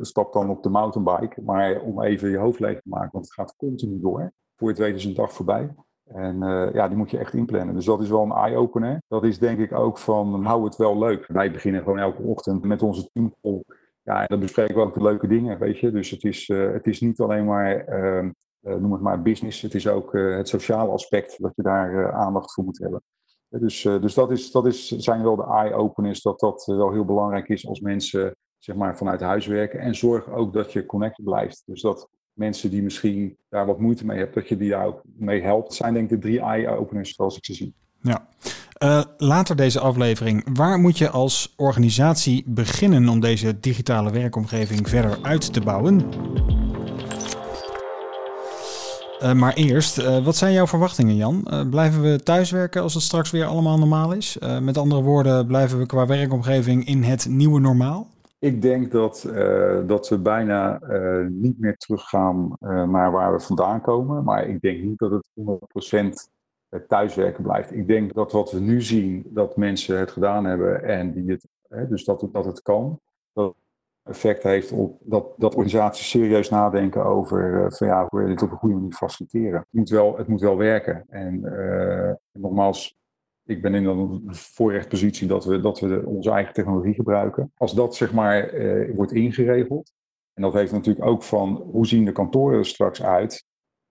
stap 0.00 0.32
dan 0.32 0.50
op 0.50 0.62
de 0.62 0.68
mountainbike. 0.68 1.42
Maar 1.42 1.80
om 1.80 2.02
even 2.02 2.30
je 2.30 2.36
hoofd 2.36 2.60
leeg 2.60 2.80
te 2.80 2.88
maken. 2.88 3.10
Want 3.12 3.24
het 3.24 3.34
gaat 3.34 3.56
continu 3.56 4.00
door. 4.00 4.32
Voor 4.56 4.68
het 4.68 4.78
weten 4.78 4.96
is 4.96 5.04
een 5.04 5.14
dag 5.14 5.32
voorbij. 5.32 5.74
En 6.04 6.38
ja, 6.72 6.88
die 6.88 6.96
moet 6.96 7.10
je 7.10 7.18
echt 7.18 7.34
inplannen. 7.34 7.74
Dus 7.74 7.84
dat 7.84 8.02
is 8.02 8.08
wel 8.08 8.22
een 8.22 8.32
eye-opener. 8.32 9.02
Dat 9.08 9.24
is 9.24 9.38
denk 9.38 9.58
ik 9.58 9.72
ook 9.72 9.98
van, 9.98 10.44
hou 10.44 10.64
het 10.64 10.76
wel 10.76 10.98
leuk. 10.98 11.26
Wij 11.26 11.50
beginnen 11.50 11.82
gewoon 11.82 11.98
elke 11.98 12.22
ochtend 12.22 12.64
met 12.64 12.82
onze 12.82 13.10
teamcall 13.12 13.62
ja, 14.02 14.20
en 14.20 14.26
dan 14.26 14.40
bespreken 14.40 14.74
we 14.74 14.80
ook 14.80 14.94
de 14.94 15.02
leuke 15.02 15.26
dingen, 15.26 15.58
weet 15.58 15.78
je. 15.78 15.90
Dus 15.90 16.10
het 16.10 16.24
is, 16.24 16.48
uh, 16.48 16.72
het 16.72 16.86
is 16.86 17.00
niet 17.00 17.20
alleen 17.20 17.44
maar, 17.44 17.88
uh, 17.88 18.30
uh, 18.62 18.74
noem 18.74 18.92
het 18.92 19.00
maar, 19.00 19.22
business. 19.22 19.62
Het 19.62 19.74
is 19.74 19.88
ook 19.88 20.12
het 20.12 20.48
sociale 20.48 20.90
aspect 20.90 21.42
dat 21.42 21.52
je 21.56 21.62
daar 21.62 22.12
aandacht 22.12 22.52
voor 22.52 22.64
moet 22.64 22.78
hebben. 22.78 23.02
Dus, 23.48 23.82
dus 23.82 24.14
dat, 24.14 24.30
is, 24.30 24.50
dat 24.50 24.66
is, 24.66 24.88
zijn 24.88 25.22
wel 25.22 25.36
de 25.36 25.46
eye-openers, 25.46 26.22
dat 26.22 26.40
dat 26.40 26.64
wel 26.66 26.92
heel 26.92 27.04
belangrijk 27.04 27.48
is 27.48 27.66
als 27.66 27.80
mensen 27.80 28.36
zeg 28.58 28.76
maar, 28.76 28.96
vanuit 28.96 29.20
huis 29.20 29.46
werken. 29.46 29.80
En 29.80 29.94
zorg 29.94 30.30
ook 30.30 30.52
dat 30.52 30.72
je 30.72 30.86
connected 30.86 31.24
blijft. 31.24 31.62
Dus 31.66 31.80
dat 31.80 32.08
mensen 32.32 32.70
die 32.70 32.82
misschien 32.82 33.36
daar 33.48 33.66
wat 33.66 33.80
moeite 33.80 34.06
mee 34.06 34.16
hebben, 34.16 34.34
dat 34.34 34.48
je 34.48 34.56
die 34.56 34.70
daar 34.70 34.86
ook 34.86 35.02
mee 35.04 35.42
helpt. 35.42 35.74
Zijn 35.74 35.94
denk 35.94 36.10
ik 36.10 36.22
de 36.22 36.28
drie 36.28 36.40
eye-openers 36.40 37.14
zoals 37.14 37.36
ik 37.36 37.44
ze 37.44 37.54
zie. 37.54 37.74
Ja. 38.02 38.28
Uh, 38.84 39.02
later 39.16 39.56
deze 39.56 39.80
aflevering, 39.80 40.46
waar 40.52 40.78
moet 40.78 40.98
je 40.98 41.10
als 41.10 41.54
organisatie 41.56 42.44
beginnen 42.46 43.08
om 43.08 43.20
deze 43.20 43.60
digitale 43.60 44.10
werkomgeving 44.10 44.88
verder 44.88 45.18
uit 45.22 45.52
te 45.52 45.60
bouwen? 45.60 46.02
Uh, 49.22 49.32
maar 49.32 49.54
eerst, 49.54 49.98
uh, 49.98 50.24
wat 50.24 50.36
zijn 50.36 50.52
jouw 50.52 50.66
verwachtingen, 50.66 51.16
Jan? 51.16 51.66
blijven 51.70 52.02
we 52.02 52.22
thuiswerken 52.22 52.82
als 52.82 52.94
het 52.94 53.02
straks 53.02 53.30
weer 53.30 53.44
allemaal 53.44 53.78
normaal 53.78 54.12
is? 54.12 54.38
met 54.60 54.78
andere 54.78 55.02
woorden, 55.02 55.46
blijven 55.46 55.78
we 55.78 55.86
qua 55.86 56.06
werkomgeving 56.06 56.86
in 56.86 57.02
het 57.02 57.26
nieuwe 57.28 57.60
normaal? 57.60 58.06
Ik 58.38 58.62
denk 58.62 58.92
dat, 58.92 59.28
dat 59.86 60.08
we 60.08 60.18
bijna 60.18 60.80
niet 61.28 61.58
meer 61.58 61.76
teruggaan 61.76 62.56
naar 62.90 63.10
waar 63.10 63.32
we 63.32 63.40
vandaan 63.40 63.80
komen. 63.80 64.24
Maar 64.24 64.48
ik 64.48 64.60
denk 64.60 64.82
niet 64.82 64.98
dat 64.98 65.10
het 65.10 65.26
100% 65.34 66.39
thuiswerken 66.88 67.42
blijft. 67.42 67.72
Ik 67.72 67.86
denk 67.86 68.14
dat 68.14 68.32
wat 68.32 68.52
we 68.52 68.60
nu 68.60 68.82
zien, 68.82 69.26
dat 69.28 69.56
mensen 69.56 69.98
het 69.98 70.10
gedaan 70.10 70.44
hebben 70.44 70.84
en 70.84 71.12
die 71.12 71.30
het, 71.30 71.46
hè, 71.68 71.88
dus 71.88 72.04
dat, 72.04 72.28
dat 72.32 72.44
het 72.44 72.62
kan, 72.62 73.00
dat 73.32 73.54
effect 74.02 74.42
heeft 74.42 74.72
op 74.72 74.98
dat, 75.00 75.34
dat 75.36 75.54
organisaties 75.54 76.10
serieus 76.10 76.48
nadenken 76.48 77.04
over 77.04 77.64
uh, 77.64 77.70
van 77.70 77.86
ja, 77.86 78.06
hoe 78.08 78.22
we 78.22 78.28
dit 78.28 78.42
op 78.42 78.50
een 78.50 78.56
goede 78.56 78.74
manier 78.74 78.92
faciliteren. 78.92 79.58
Het 79.58 79.68
moet 79.70 79.88
wel, 79.88 80.16
het 80.16 80.26
moet 80.26 80.40
wel 80.40 80.56
werken. 80.56 81.04
En 81.08 81.40
uh, 81.44 82.12
nogmaals, 82.32 82.98
ik 83.44 83.62
ben 83.62 83.74
in 83.74 83.84
een 83.84 84.34
voorrechtpositie 84.34 85.28
dat 85.28 85.44
we, 85.44 85.60
dat 85.60 85.80
we 85.80 86.02
onze 86.06 86.30
eigen 86.30 86.54
technologie 86.54 86.94
gebruiken. 86.94 87.52
Als 87.56 87.74
dat 87.74 87.96
zeg 87.96 88.12
maar 88.12 88.50
wordt 88.94 89.12
ingeregeld, 89.12 89.92
en 90.34 90.42
dat 90.42 90.52
heeft 90.52 90.72
natuurlijk 90.72 91.06
ook 91.06 91.22
van 91.22 91.48
hoe 91.72 91.86
zien 91.86 92.04
de 92.04 92.12
kantoren 92.12 92.58
er 92.58 92.66
straks 92.66 93.02
uit 93.02 93.44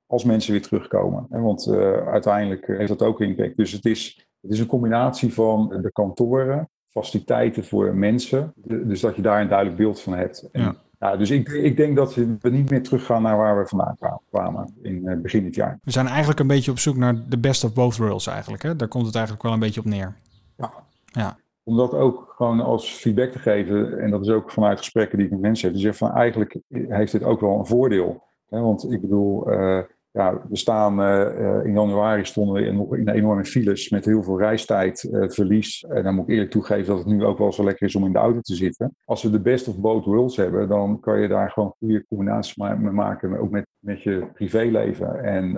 als 0.10 0.24
mensen 0.24 0.52
weer 0.52 0.62
terugkomen. 0.62 1.26
Want 1.30 1.68
uh, 1.68 2.08
uiteindelijk 2.08 2.68
heeft 2.68 2.88
dat 2.88 3.02
ook 3.02 3.22
impact. 3.22 3.58
Dus 3.58 3.72
het 3.72 3.86
is, 3.86 4.28
het 4.42 4.52
is 4.52 4.60
een 4.60 4.66
combinatie 4.66 5.34
van 5.34 5.78
de 5.82 5.92
kantoren, 5.92 6.70
faciliteiten 6.90 7.64
voor 7.64 7.96
mensen. 7.96 8.54
dus 8.56 9.00
dat 9.00 9.16
je 9.16 9.22
daar 9.22 9.42
een 9.42 9.48
duidelijk 9.48 9.78
beeld 9.78 10.02
van 10.02 10.14
hebt. 10.14 10.50
En, 10.52 10.62
ja. 10.62 10.76
ja. 11.00 11.18
dus 11.18 11.30
ik, 11.30 11.50
ik 11.50 11.78
denk 11.78 11.96
dat 11.96 12.16
we 12.16 12.50
niet 12.50 12.70
meer 12.70 12.84
teruggaan 12.84 13.22
naar 13.22 13.38
waar 13.38 13.58
we 13.58 13.68
vandaan 13.68 13.98
kwamen 14.30 14.74
in 14.82 15.06
uh, 15.06 15.18
begin 15.18 15.44
dit 15.44 15.56
jaar. 15.56 15.80
We 15.84 15.92
zijn 15.92 16.08
eigenlijk 16.08 16.40
een 16.40 16.48
beetje 16.48 16.72
op 16.72 16.80
zoek 16.80 16.96
naar 16.96 17.28
de 17.28 17.40
best 17.40 17.64
of 17.64 17.74
both 17.74 17.98
worlds 17.98 18.28
eigenlijk. 18.28 18.64
Hè? 18.64 18.76
Daar 18.76 18.88
komt 18.88 19.06
het 19.06 19.16
eigenlijk 19.16 19.44
wel 19.44 19.54
een 19.54 19.60
beetje 19.60 19.80
op 19.80 19.86
neer. 19.86 20.16
Ja. 20.58 20.72
ja. 21.06 21.38
Om 21.64 21.78
dat 21.78 21.94
ook 21.94 22.34
gewoon 22.36 22.60
als 22.60 22.92
feedback 22.92 23.32
te 23.32 23.40
geven, 23.40 24.00
en 24.00 24.12
dat 24.12 24.22
is 24.22 24.30
ook 24.30 24.52
vanuit 24.52 24.78
gesprekken 24.78 25.18
die 25.18 25.26
ik 25.28 25.34
met 25.34 25.42
mensen 25.42 25.66
heb, 25.66 25.74
die 25.74 25.86
zeggen 25.86 26.08
van 26.08 26.18
eigenlijk 26.18 26.60
heeft 26.70 27.12
dit 27.12 27.24
ook 27.24 27.40
wel 27.40 27.60
een 27.60 27.66
voordeel. 27.66 28.28
Want 28.50 28.92
ik 28.92 29.02
bedoel, 29.02 29.52
uh, 29.52 29.80
ja, 30.20 30.42
we 30.50 30.58
staan 30.58 31.02
uh, 31.02 31.66
in 31.66 31.74
januari 31.74 32.26
stonden 32.26 32.64
we 32.64 32.72
nog 32.72 32.96
in 32.96 33.10
enorme 33.10 33.46
files 33.46 33.90
met 33.90 34.06
heel 34.06 34.24
veel 34.24 34.40
reistijdverlies. 34.40 35.84
Uh, 35.84 35.98
en 35.98 36.04
dan 36.04 36.16
moet 36.16 36.24
ik 36.28 36.34
eerlijk 36.34 36.52
toegeven 36.52 36.88
dat 36.88 36.98
het 36.98 37.08
nu 37.08 37.26
ook 37.26 37.38
wel 37.38 37.54
zo 37.54 37.64
lekker 37.64 37.88
is 37.88 37.96
om 37.96 38.06
in 38.06 38.12
de 38.12 38.20
auto 38.20 38.40
te 38.42 38.56
zitten. 38.56 38.96
Als 39.06 39.24
we 39.24 39.30
de 39.30 39.42
best 39.42 39.68
of 39.68 39.78
both 39.78 40.06
worlds 40.06 40.36
hebben, 40.36 40.68
dan 40.68 41.00
kan 41.00 41.20
je 41.20 41.28
daar 41.28 41.52
gewoon 41.52 41.74
goede 41.80 42.06
combinaties 42.08 42.56
mee 42.56 42.76
maken, 42.76 43.40
ook 43.40 43.50
met, 43.50 43.68
met 43.80 44.04
je 44.04 44.28
privéleven. 44.34 45.24
En 45.24 45.56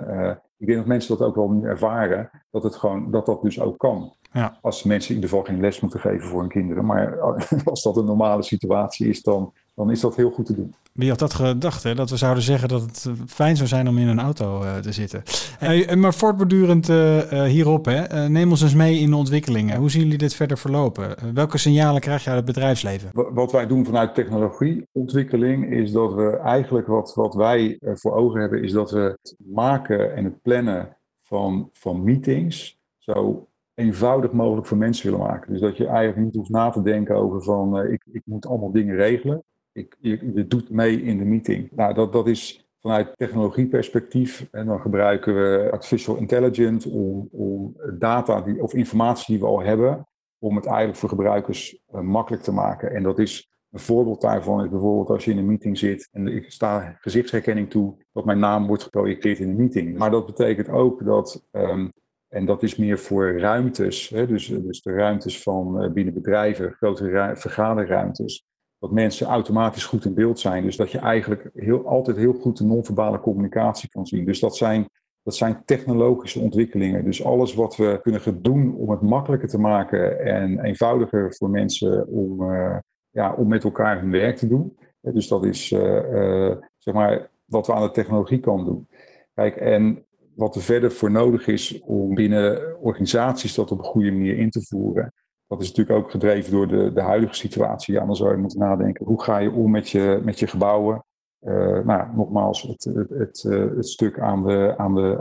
ik 0.58 0.66
denk 0.66 0.78
dat 0.78 0.86
mensen 0.86 1.18
dat 1.18 1.26
ook 1.26 1.34
wel 1.34 1.50
nu 1.50 1.68
ervaren, 1.68 2.30
dat, 2.50 2.62
het 2.62 2.76
gewoon, 2.76 3.10
dat 3.10 3.26
dat 3.26 3.42
dus 3.42 3.60
ook 3.60 3.78
kan. 3.78 4.12
Ja. 4.32 4.58
Als 4.60 4.82
mensen 4.82 5.08
in 5.08 5.14
ieder 5.14 5.30
geval 5.30 5.44
geen 5.44 5.60
les 5.60 5.80
moeten 5.80 6.00
geven 6.00 6.28
voor 6.28 6.40
hun 6.40 6.48
kinderen. 6.48 6.84
Maar 6.84 7.20
als 7.64 7.82
dat 7.82 7.96
een 7.96 8.04
normale 8.04 8.42
situatie 8.42 9.08
is, 9.08 9.22
dan, 9.22 9.52
dan 9.74 9.90
is 9.90 10.00
dat 10.00 10.16
heel 10.16 10.30
goed 10.30 10.46
te 10.46 10.54
doen. 10.54 10.74
Wie 10.92 11.08
had 11.08 11.18
dat 11.18 11.34
gedacht, 11.34 11.82
hè? 11.82 11.94
dat 11.94 12.10
we 12.10 12.16
zouden 12.16 12.42
zeggen 12.42 12.68
dat 12.68 12.82
het 12.82 13.10
fijn 13.26 13.56
zou 13.56 13.68
zijn 13.68 13.88
om 13.88 13.98
in 13.98 14.08
een 14.08 14.20
auto 14.20 14.62
uh, 14.62 14.76
te 14.76 14.92
zitten. 14.92 15.22
Hey, 15.58 15.96
maar 15.96 16.14
voortbordurend 16.14 16.88
uh, 16.88 17.42
hierop, 17.42 17.84
hè? 17.84 18.28
neem 18.28 18.50
ons 18.50 18.62
eens 18.62 18.74
mee 18.74 18.98
in 18.98 19.10
de 19.10 19.16
ontwikkelingen. 19.16 19.76
Hoe 19.76 19.90
zien 19.90 20.02
jullie 20.02 20.18
dit 20.18 20.34
verder 20.34 20.58
verlopen? 20.58 21.34
welke 21.34 21.58
signalen 21.58 22.00
krijg 22.00 22.24
je 22.24 22.28
uit 22.28 22.38
het 22.38 22.46
bedrijfsleven? 22.46 23.10
Wat 23.12 23.52
wij 23.52 23.66
doen 23.66 23.84
vanuit 23.84 24.14
technologieontwikkeling 24.14 25.72
is 25.72 25.92
dat 25.92 26.14
we 26.14 26.36
eigenlijk 26.36 26.86
wat, 26.86 27.14
wat 27.14 27.34
wij 27.34 27.78
voor 27.80 28.14
ogen 28.14 28.40
hebben, 28.40 28.62
is 28.62 28.72
dat 28.72 28.90
we 28.90 29.00
het 29.00 29.36
maken 29.38 30.14
en 30.16 30.24
het 30.24 30.42
plannen 30.42 30.96
van, 31.22 31.68
van 31.72 32.04
meetings 32.04 32.78
zo 32.98 33.46
eenvoudig 33.74 34.32
mogelijk 34.32 34.66
voor 34.66 34.76
mensen 34.76 35.10
willen 35.10 35.26
maken. 35.26 35.52
Dus 35.52 35.60
dat 35.60 35.76
je 35.76 35.86
eigenlijk 35.86 36.24
niet 36.24 36.34
hoeft 36.34 36.50
na 36.50 36.70
te 36.70 36.82
denken 36.82 37.16
over 37.16 37.42
van 37.42 37.78
uh, 37.78 37.92
ik, 37.92 38.04
ik 38.12 38.22
moet 38.24 38.46
allemaal 38.46 38.72
dingen 38.72 38.96
regelen. 38.96 39.42
Ik, 39.72 39.96
je, 40.00 40.46
doet 40.46 40.70
mee 40.70 41.02
in 41.02 41.18
de 41.18 41.24
meeting. 41.24 41.70
Nou, 41.70 41.94
dat, 41.94 42.12
dat 42.12 42.26
is 42.26 42.68
vanuit 42.80 43.16
technologieperspectief. 43.16 44.48
En 44.50 44.66
dan 44.66 44.80
gebruiken 44.80 45.34
we 45.34 45.68
artificial 45.72 46.16
intelligence 46.16 46.88
om, 46.88 47.28
om 47.30 47.76
data 47.98 48.40
die, 48.40 48.62
of 48.62 48.74
informatie 48.74 49.26
die 49.26 49.44
we 49.44 49.50
al 49.50 49.62
hebben, 49.62 50.06
om 50.38 50.56
het 50.56 50.66
eigenlijk 50.66 50.98
voor 50.98 51.08
gebruikers 51.08 51.78
uh, 51.94 52.00
makkelijk 52.00 52.42
te 52.42 52.52
maken. 52.52 52.94
En 52.94 53.02
dat 53.02 53.18
is 53.18 53.50
een 53.70 53.80
voorbeeld 53.80 54.20
daarvan 54.20 54.64
is 54.64 54.70
bijvoorbeeld 54.70 55.08
als 55.08 55.24
je 55.24 55.30
in 55.30 55.38
een 55.38 55.46
meeting 55.46 55.78
zit 55.78 56.08
en 56.12 56.26
ik 56.26 56.50
sta 56.50 56.96
gezichtsherkenning 57.00 57.70
toe, 57.70 57.96
dat 58.12 58.24
mijn 58.24 58.38
naam 58.38 58.66
wordt 58.66 58.82
geprojecteerd 58.82 59.38
in 59.38 59.48
de 59.48 59.62
meeting. 59.62 59.98
Maar 59.98 60.10
dat 60.10 60.26
betekent 60.26 60.68
ook 60.68 61.04
dat 61.04 61.46
um, 61.52 61.92
en 62.28 62.46
dat 62.46 62.62
is 62.62 62.76
meer 62.76 62.98
voor 62.98 63.38
ruimtes, 63.38 64.08
hè, 64.08 64.26
dus, 64.26 64.46
dus 64.46 64.82
de 64.82 64.92
ruimtes 64.92 65.42
van 65.42 65.82
uh, 65.82 65.90
binnen 65.90 66.14
bedrijven, 66.14 66.72
grote 66.72 67.32
vergaderruimtes. 67.34 68.44
Dat 68.82 68.90
mensen 68.90 69.26
automatisch 69.26 69.84
goed 69.84 70.04
in 70.04 70.14
beeld 70.14 70.38
zijn. 70.38 70.64
Dus 70.64 70.76
dat 70.76 70.90
je 70.90 70.98
eigenlijk 70.98 71.50
heel, 71.54 71.86
altijd 71.86 72.16
heel 72.16 72.32
goed 72.32 72.58
de 72.58 72.64
non-verbale 72.64 73.20
communicatie 73.20 73.88
kan 73.88 74.06
zien. 74.06 74.24
Dus 74.24 74.40
dat 74.40 74.56
zijn, 74.56 74.88
dat 75.22 75.36
zijn 75.36 75.62
technologische 75.64 76.40
ontwikkelingen. 76.40 77.04
Dus 77.04 77.24
alles 77.24 77.54
wat 77.54 77.76
we 77.76 77.98
kunnen 78.02 78.42
doen 78.42 78.74
om 78.76 78.90
het 78.90 79.00
makkelijker 79.00 79.48
te 79.48 79.58
maken 79.58 80.20
en 80.20 80.64
eenvoudiger 80.64 81.34
voor 81.34 81.50
mensen 81.50 82.06
om, 82.08 82.50
uh, 82.50 82.76
ja, 83.10 83.34
om 83.34 83.48
met 83.48 83.64
elkaar 83.64 84.00
hun 84.00 84.10
werk 84.10 84.36
te 84.36 84.48
doen. 84.48 84.76
Dus 85.00 85.28
dat 85.28 85.44
is 85.44 85.70
uh, 85.70 86.56
zeg 86.78 86.94
maar 86.94 87.30
wat 87.44 87.66
we 87.66 87.74
aan 87.74 87.82
de 87.82 87.90
technologie 87.90 88.40
kan 88.40 88.64
doen. 88.64 88.88
Kijk, 89.34 89.56
en 89.56 90.04
wat 90.34 90.54
er 90.54 90.62
verder 90.62 90.92
voor 90.92 91.10
nodig 91.10 91.46
is 91.46 91.80
om 91.80 92.14
binnen 92.14 92.80
organisaties 92.80 93.54
dat 93.54 93.70
op 93.70 93.78
een 93.78 93.84
goede 93.84 94.12
manier 94.12 94.38
in 94.38 94.50
te 94.50 94.62
voeren. 94.62 95.12
Dat 95.52 95.62
is 95.62 95.68
natuurlijk 95.68 95.98
ook 95.98 96.10
gedreven 96.10 96.52
door 96.52 96.68
de, 96.68 96.92
de 96.92 97.00
huidige 97.00 97.34
situatie. 97.34 97.94
Dan 97.94 98.16
zou 98.16 98.30
je 98.30 98.36
moeten 98.36 98.58
nadenken, 98.58 99.06
hoe 99.06 99.22
ga 99.22 99.38
je 99.38 99.50
om 99.50 99.70
met 99.70 99.90
je, 99.90 100.20
met 100.24 100.38
je 100.38 100.46
gebouwen? 100.46 101.04
Uh, 101.40 101.78
nou, 101.78 102.16
nogmaals, 102.16 102.62
het, 102.62 102.84
het, 102.84 103.08
het, 103.08 103.44
eh, 103.44 103.76
het, 103.76 103.88
stuk 103.88 104.18
aan 104.18 104.42
de, 104.42 104.74
aan 104.76 104.94
de 104.94 105.16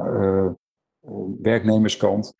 uh, 1.08 1.22
werknemerskant. 1.42 2.34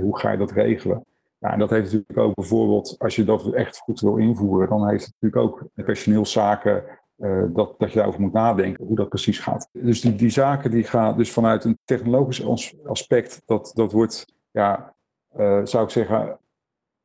hoe 0.00 0.18
ga 0.18 0.30
je 0.30 0.38
dat 0.38 0.50
regelen? 0.50 1.04
Ja, 1.38 1.52
en 1.52 1.58
dat 1.58 1.70
heeft 1.70 1.92
natuurlijk 1.92 2.18
ook 2.18 2.34
bijvoorbeeld, 2.34 2.94
als 2.98 3.16
je 3.16 3.24
dat 3.24 3.52
echt 3.52 3.78
goed 3.78 4.00
wil 4.00 4.16
invoeren, 4.16 4.68
dan 4.68 4.88
heeft 4.88 5.04
het 5.04 5.14
natuurlijk 5.18 5.52
ook 5.52 5.84
personeelszaken 5.84 6.84
dat, 7.52 7.74
dat 7.78 7.90
je 7.90 7.96
daarover 7.96 8.20
moet 8.20 8.32
nadenken 8.32 8.86
hoe 8.86 8.96
dat 8.96 9.08
precies 9.08 9.38
gaat. 9.38 9.68
Dus 9.72 10.00
die, 10.00 10.14
die 10.14 10.30
zaken 10.30 10.70
die 10.70 10.84
gaan 10.84 11.16
dus 11.16 11.32
vanuit 11.32 11.64
een 11.64 11.78
technologisch 11.84 12.46
aspect, 12.84 13.42
dat, 13.46 13.70
dat 13.74 13.92
wordt, 13.92 14.34
ja, 14.50 14.94
zou 15.64 15.84
ik 15.84 15.90
zeggen, 15.90 16.38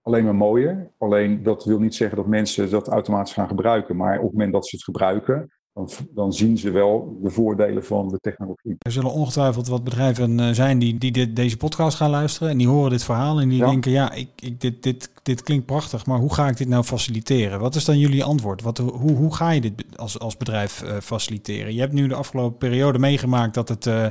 alleen 0.03 0.23
maar 0.23 0.35
mooier. 0.35 0.91
Alleen 0.97 1.43
dat 1.43 1.65
wil 1.65 1.79
niet 1.79 1.95
zeggen 1.95 2.17
dat 2.17 2.27
mensen 2.27 2.69
dat 2.69 2.87
automatisch 2.87 3.33
gaan 3.33 3.47
gebruiken. 3.47 3.95
Maar 3.95 4.17
op 4.17 4.23
het 4.23 4.31
moment 4.31 4.53
dat 4.53 4.67
ze 4.67 4.75
het 4.75 4.85
gebruiken, 4.85 5.51
dan, 5.73 5.89
dan, 6.13 6.33
zien 6.33 6.57
ze 6.57 6.71
wel 6.71 7.19
de 7.21 7.29
voordelen 7.29 7.83
van 7.83 8.07
de 8.07 8.17
technologie. 8.19 8.75
Er 8.77 8.91
zullen 8.91 9.11
ongetwijfeld 9.11 9.67
wat 9.67 9.83
bedrijven 9.83 10.39
eh, 10.39 10.49
zijn 10.51 10.79
die, 10.79 10.97
die 10.97 11.11
dit, 11.11 11.35
deze 11.35 11.57
podcast 11.57 11.97
gaan 11.97 12.09
luisteren 12.09 12.49
en 12.49 12.57
die 12.57 12.67
horen 12.67 12.89
dit 12.89 13.03
verhaal 13.03 13.39
en 13.39 13.49
die 13.49 13.65
denken, 13.65 13.91
ja, 13.91 14.11
ik, 14.11 14.29
ik, 14.39 14.61
dit, 14.61 14.83
dit, 14.83 15.11
dit 15.23 15.43
klinkt 15.43 15.65
prachtig, 15.65 16.05
maar 16.05 16.19
hoe 16.19 16.33
ga 16.33 16.47
ik 16.47 16.57
dit 16.57 16.67
nou 16.67 16.83
faciliteren? 16.83 17.59
Wat 17.59 17.75
is 17.75 17.85
dan 17.85 17.99
jullie 17.99 18.23
antwoord? 18.23 18.61
Wat, 18.61 18.77
hoe, 18.77 19.11
hoe 19.11 19.35
ga 19.35 19.49
je 19.49 19.61
dit 19.61 19.83
als, 19.95 20.19
als 20.19 20.37
bedrijf 20.37 20.83
uh, 20.83 20.97
faciliteren? 21.01 21.73
Je 21.73 21.79
hebt 21.79 21.93
nu 21.93 22.07
de 22.07 22.15
afgelopen 22.15 22.57
periode 22.57 22.99
meegemaakt 22.99 23.53
dat 23.53 23.69
het... 23.69 23.85
Uh, 23.85 24.07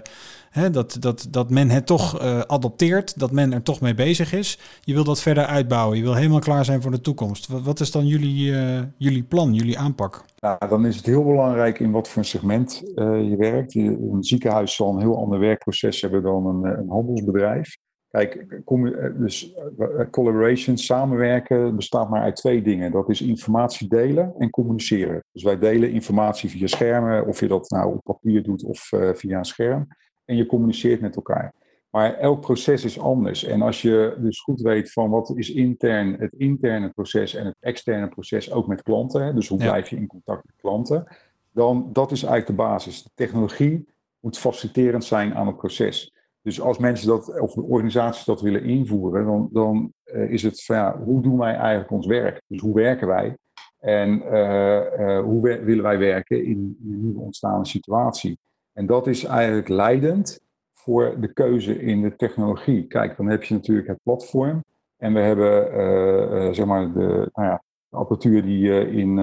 dat, 0.70 0.96
dat, 1.00 1.26
dat 1.30 1.50
men 1.50 1.70
het 1.70 1.86
toch 1.86 2.22
uh, 2.22 2.40
adopteert, 2.40 3.18
dat 3.18 3.30
men 3.30 3.52
er 3.52 3.62
toch 3.62 3.80
mee 3.80 3.94
bezig 3.94 4.32
is. 4.32 4.58
Je 4.80 4.94
wil 4.94 5.04
dat 5.04 5.20
verder 5.20 5.44
uitbouwen, 5.44 5.96
je 5.96 6.02
wil 6.02 6.14
helemaal 6.14 6.38
klaar 6.38 6.64
zijn 6.64 6.82
voor 6.82 6.90
de 6.90 7.00
toekomst. 7.00 7.48
Wat, 7.48 7.80
is 7.80 7.90
dan 7.90 8.06
jullie, 8.06 8.54
jullie 8.96 9.22
plan, 9.22 9.54
jullie 9.54 9.78
aanpak? 9.78 10.24
Nou, 10.40 10.68
dan 10.68 10.86
is 10.86 10.96
het 10.96 11.06
heel 11.06 11.24
belangrijk 11.24 11.80
in 11.80 11.90
wat 11.90 12.08
voor 12.08 12.24
segment 12.24 12.82
je 12.96 13.34
werkt. 13.38 13.74
Een 13.74 14.16
ziekenhuis 14.20 14.74
zal 14.74 14.94
een 14.94 15.00
heel 15.00 15.16
ander 15.16 15.38
werkproces 15.38 16.00
hebben 16.00 16.22
dan 16.22 16.46
een, 16.46 16.78
een 16.78 16.88
handelsbedrijf. 16.88 17.76
Kijk, 18.12 18.62
dus 19.18 19.54
collaboration, 20.10 20.76
samenwerken, 20.76 21.76
bestaat 21.76 22.10
maar 22.10 22.22
uit 22.22 22.36
twee 22.36 22.62
dingen. 22.62 22.92
Dat 22.92 23.08
is 23.08 23.22
informatie 23.22 23.88
delen 23.88 24.34
en 24.38 24.50
communiceren. 24.50 25.24
Dus 25.32 25.42
wij 25.42 25.58
delen 25.58 25.90
informatie 25.90 26.50
via 26.50 26.66
schermen, 26.66 27.26
of 27.26 27.40
je 27.40 27.48
dat 27.48 27.70
nou 27.70 27.94
op 27.94 28.02
papier 28.02 28.42
doet 28.42 28.64
of 28.64 28.92
uh, 28.92 29.10
via 29.14 29.38
een 29.38 29.44
scherm 29.44 29.86
en 30.24 30.36
je 30.36 30.46
communiceert 30.46 31.00
met 31.00 31.16
elkaar. 31.16 31.54
Maar 31.90 32.14
elk 32.14 32.40
proces 32.40 32.84
is 32.84 33.00
anders. 33.00 33.44
En 33.44 33.62
als 33.62 33.82
je 33.82 34.16
dus 34.18 34.40
goed 34.40 34.60
weet 34.60 34.92
van 34.92 35.10
wat 35.10 35.32
is 35.36 35.50
intern 35.50 36.14
het 36.18 36.32
interne 36.32 36.90
proces 36.90 37.34
en 37.34 37.46
het 37.46 37.56
externe 37.60 38.08
proces 38.08 38.52
ook 38.52 38.66
met 38.66 38.82
klanten, 38.82 39.34
dus 39.34 39.48
hoe 39.48 39.58
blijf 39.58 39.88
je 39.88 39.96
in 39.96 40.06
contact 40.06 40.44
met 40.46 40.56
klanten, 40.56 41.06
dan 41.50 41.88
dat 41.92 42.10
is 42.10 42.22
eigenlijk 42.22 42.58
de 42.58 42.64
basis. 42.64 43.02
De 43.02 43.10
technologie 43.14 43.88
moet 44.20 44.38
faciliterend 44.38 45.04
zijn 45.04 45.34
aan 45.34 45.46
het 45.46 45.56
proces. 45.56 46.12
Dus 46.42 46.60
als 46.60 46.78
mensen 46.78 47.08
dat, 47.08 47.40
of 47.40 47.56
organisaties 47.56 48.24
dat 48.24 48.40
willen 48.40 48.64
invoeren, 48.64 49.26
dan, 49.26 49.48
dan 49.52 49.92
uh, 50.04 50.30
is 50.30 50.42
het 50.42 50.64
van 50.64 50.76
ja, 50.76 50.98
hoe 50.98 51.22
doen 51.22 51.38
wij 51.38 51.54
eigenlijk 51.54 51.90
ons 51.90 52.06
werk? 52.06 52.42
Dus 52.46 52.60
hoe 52.60 52.74
werken 52.74 53.06
wij? 53.06 53.36
En 53.78 54.22
uh, 54.22 54.80
uh, 54.98 55.20
hoe 55.20 55.40
willen 55.40 55.82
wij 55.82 55.98
werken 55.98 56.44
in, 56.44 56.76
een 56.88 57.00
nieuwe 57.00 57.20
ontstaande 57.20 57.66
situatie? 57.66 58.38
En 58.72 58.86
dat 58.86 59.06
is 59.06 59.24
eigenlijk 59.24 59.68
leidend 59.68 60.40
voor 60.72 61.20
de 61.20 61.32
keuze 61.32 61.80
in 61.80 62.02
de 62.02 62.16
technologie. 62.16 62.86
Kijk, 62.86 63.16
dan 63.16 63.28
heb 63.28 63.42
je 63.42 63.54
natuurlijk 63.54 63.88
het 63.88 63.98
platform. 64.02 64.64
En 64.96 65.12
we 65.12 65.20
hebben 65.20 66.54
zeg 66.54 66.66
maar 66.66 66.92
de, 66.92 67.30
nou 67.32 67.48
ja, 67.48 67.62
de 67.88 67.96
apparatuur 67.96 68.42
die 68.42 68.58
je 68.58 68.90
in, 68.90 69.16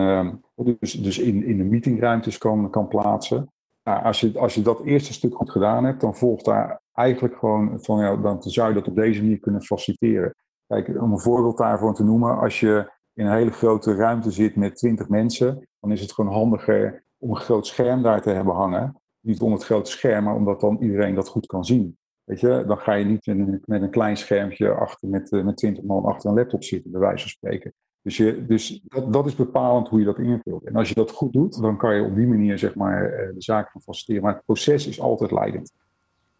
dus, 0.80 0.94
dus 0.94 1.20
in, 1.20 1.44
in 1.44 1.58
de 1.58 1.64
meetingruimtes 1.64 2.38
kan, 2.38 2.70
kan 2.70 2.88
plaatsen. 2.88 3.50
Nou, 3.84 4.04
als, 4.04 4.20
je, 4.20 4.40
als 4.40 4.56
je 4.56 4.62
dat 4.62 4.84
eerste 4.84 5.14
stuk 5.14 5.36
goed 5.36 5.52
gedaan 5.52 5.86
hebt, 5.86 6.02
dan 6.02 6.16
volgt 6.16 6.46
daar 6.46 6.82
eigenlijk 6.94 7.38
gewoon 7.38 7.84
van, 7.84 8.00
ja, 8.00 8.16
dan 8.16 8.42
zou 8.42 8.68
je 8.68 8.74
dat 8.74 8.88
op 8.88 8.96
deze 8.96 9.22
manier 9.22 9.40
kunnen 9.40 9.62
faciliteren. 9.62 10.36
Kijk, 10.68 11.02
om 11.02 11.12
een 11.12 11.20
voorbeeld 11.20 11.58
daarvan 11.58 11.94
te 11.94 12.04
noemen, 12.04 12.40
als 12.40 12.60
je 12.60 12.92
in 13.14 13.26
een 13.26 13.36
hele 13.36 13.52
grote 13.52 13.96
ruimte 13.96 14.32
zit 14.32 14.56
met 14.56 14.76
twintig 14.76 15.10
mensen, 15.10 15.68
dan 15.80 15.92
is 15.92 16.02
het 16.02 16.14
gewoon 16.14 16.34
handiger 16.34 17.04
om 17.18 17.30
een 17.30 17.36
groot 17.36 17.68
scherm 17.68 18.02
daar 18.02 18.22
te 18.22 18.30
hebben 18.30 18.56
hangen 18.56 19.02
niet 19.22 19.42
onder 19.42 19.58
het 19.58 19.68
grote 19.68 19.92
scherm, 19.92 20.24
maar 20.24 20.36
omdat 20.36 20.62
dan 20.62 20.78
iedereen 20.82 21.16
dat 21.16 21.28
goed 21.28 21.46
kan 21.46 21.66
zien. 21.66 21.98
Weet 22.24 22.40
je, 22.40 22.64
dan 22.68 22.78
ga 22.78 22.94
je 22.94 23.06
niet 23.06 23.26
met 23.66 23.82
een 23.82 23.90
klein 23.90 24.18
schermpje 24.18 24.72
achter 24.72 25.10
met, 25.10 25.32
uh, 25.32 25.44
met 25.44 25.58
20 25.58 25.84
man 25.84 26.06
achter 26.06 26.30
een 26.30 26.36
laptop 26.36 26.64
zitten, 26.64 26.92
bij 26.92 27.00
wijze 27.00 27.22
van 27.22 27.30
spreken. 27.30 27.74
Dus, 28.02 28.18
dus 28.48 28.82
dat, 28.88 29.14
dat 29.14 29.26
is 29.26 29.36
bepalend 29.36 29.88
hoe 29.88 30.00
je 30.00 30.06
dat 30.06 30.20
invult. 30.20 30.64
En 30.66 30.76
als 30.76 30.90
je 30.90 30.96
dat 30.96 31.12
goed 31.12 31.34
doet, 31.34 31.62
dan 31.62 31.78
kan 31.78 31.96
je 31.96 32.04
op 32.04 32.16
die 32.16 32.28
manier 32.28 32.58
zeg 32.58 32.76
maar, 32.76 33.04
uh, 33.04 33.34
de 33.34 33.42
zaak 33.42 33.72
van 33.72 33.82
faciliteren. 33.82 34.24
Maar 34.24 34.34
het 34.34 34.46
proces 34.46 34.88
is 34.88 35.00
altijd 35.00 35.32
leidend. 35.32 35.72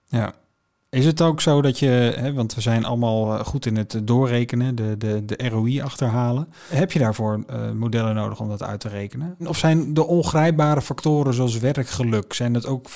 Ja, 0.06 0.34
is 0.90 1.06
het 1.06 1.22
ook 1.22 1.42
zo 1.42 1.62
dat 1.62 1.80
je, 1.80 2.14
hè, 2.16 2.34
want 2.34 2.56
we 2.56 2.62
zijn 2.62 2.86
allemaal 2.86 3.34
eh, 3.34 3.46
goed 3.46 3.66
in 3.66 3.78
het 3.78 4.02
doorrekenen, 4.04 4.76
de, 4.76 4.98
de, 4.98 5.26
de 5.26 5.50
ROI 5.50 5.82
achterhalen. 5.82 6.48
Heb 6.70 6.92
je 6.92 7.00
daarvoor 7.00 7.44
uh, 7.50 7.72
modellen 7.72 8.16
nodig 8.16 8.40
om 8.40 8.50
dat 8.50 8.64
uit 8.64 8.80
te 8.80 8.88
rekenen? 8.88 9.36
Of 9.46 9.58
zijn 9.58 9.94
de 9.94 10.06
ongrijpbare 10.06 10.82
factoren 10.82 11.34
zoals 11.34 11.60
werkgeluk, 11.60 12.34
zijn 12.34 12.54
dat 12.54 12.66
ook 12.66 12.88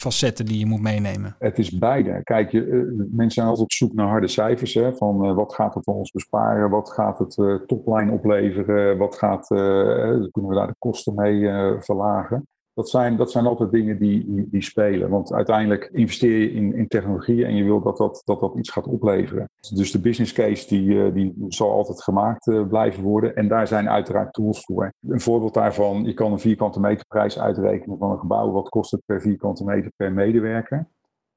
facetten 0.00 0.46
die 0.46 0.58
je 0.58 0.66
moet 0.66 0.80
meenemen? 0.80 1.36
Het 1.38 1.58
is 1.58 1.78
beide. 1.78 2.20
Kijk, 2.22 2.50
je, 2.50 2.64
uh, 2.66 2.82
mensen 2.96 3.30
zijn 3.30 3.46
altijd 3.46 3.64
op 3.64 3.72
zoek 3.72 3.92
naar 3.92 4.08
harde 4.08 4.28
cijfers. 4.28 4.74
Hè, 4.74 4.94
van 4.94 5.24
uh, 5.24 5.34
wat 5.34 5.54
gaat 5.54 5.74
het 5.74 5.84
voor 5.84 5.94
ons 5.94 6.10
besparen? 6.10 6.70
Wat 6.70 6.90
gaat 6.90 7.18
het 7.18 7.62
topline 7.66 8.12
opleveren? 8.12 8.98
Wat 8.98 9.14
gaat, 9.14 9.46
kunnen 9.46 10.50
we 10.50 10.54
daar 10.54 10.66
de 10.66 10.74
kosten 10.78 11.14
mee 11.14 11.48
verlagen? 11.80 12.48
Dat 12.80 12.88
zijn, 12.88 13.16
dat 13.16 13.30
zijn 13.30 13.46
altijd 13.46 13.70
dingen 13.70 13.98
die, 13.98 14.24
die, 14.26 14.48
die, 14.50 14.62
spelen. 14.62 15.08
Want 15.08 15.32
uiteindelijk 15.32 15.90
investeer 15.92 16.38
je 16.38 16.52
in, 16.52 16.74
in 16.74 16.88
technologie 16.88 17.44
en 17.44 17.54
je 17.54 17.64
wil 17.64 17.80
dat 17.80 17.96
dat, 17.96 18.22
dat 18.24 18.40
dat 18.40 18.54
iets 18.56 18.70
gaat 18.70 18.86
opleveren. 18.86 19.50
Dus 19.74 19.92
de 19.92 20.00
business 20.00 20.32
case 20.32 20.68
die, 20.68 21.04
eh, 21.04 21.12
die 21.14 21.34
zal 21.48 21.70
altijd 21.70 22.02
gemaakt 22.02 22.46
eh, 22.46 22.66
blijven 22.66 23.02
worden. 23.02 23.36
En 23.36 23.48
daar 23.48 23.66
zijn 23.66 23.88
uiteraard 23.88 24.32
tools 24.32 24.64
voor. 24.64 24.92
Een 25.08 25.20
voorbeeld 25.20 25.54
daarvan, 25.54 26.04
je 26.04 26.14
kan 26.14 26.32
een 26.32 26.38
vierkante 26.38 26.80
meterprijs 26.80 27.38
uitrekenen 27.38 27.98
van 27.98 28.10
een 28.10 28.18
gebouw. 28.18 28.50
Wat 28.50 28.68
kost 28.68 28.90
het 28.90 29.02
per 29.06 29.20
vierkante 29.20 29.64
meter 29.64 29.92
per 29.96 30.12
medewerker? 30.12 30.86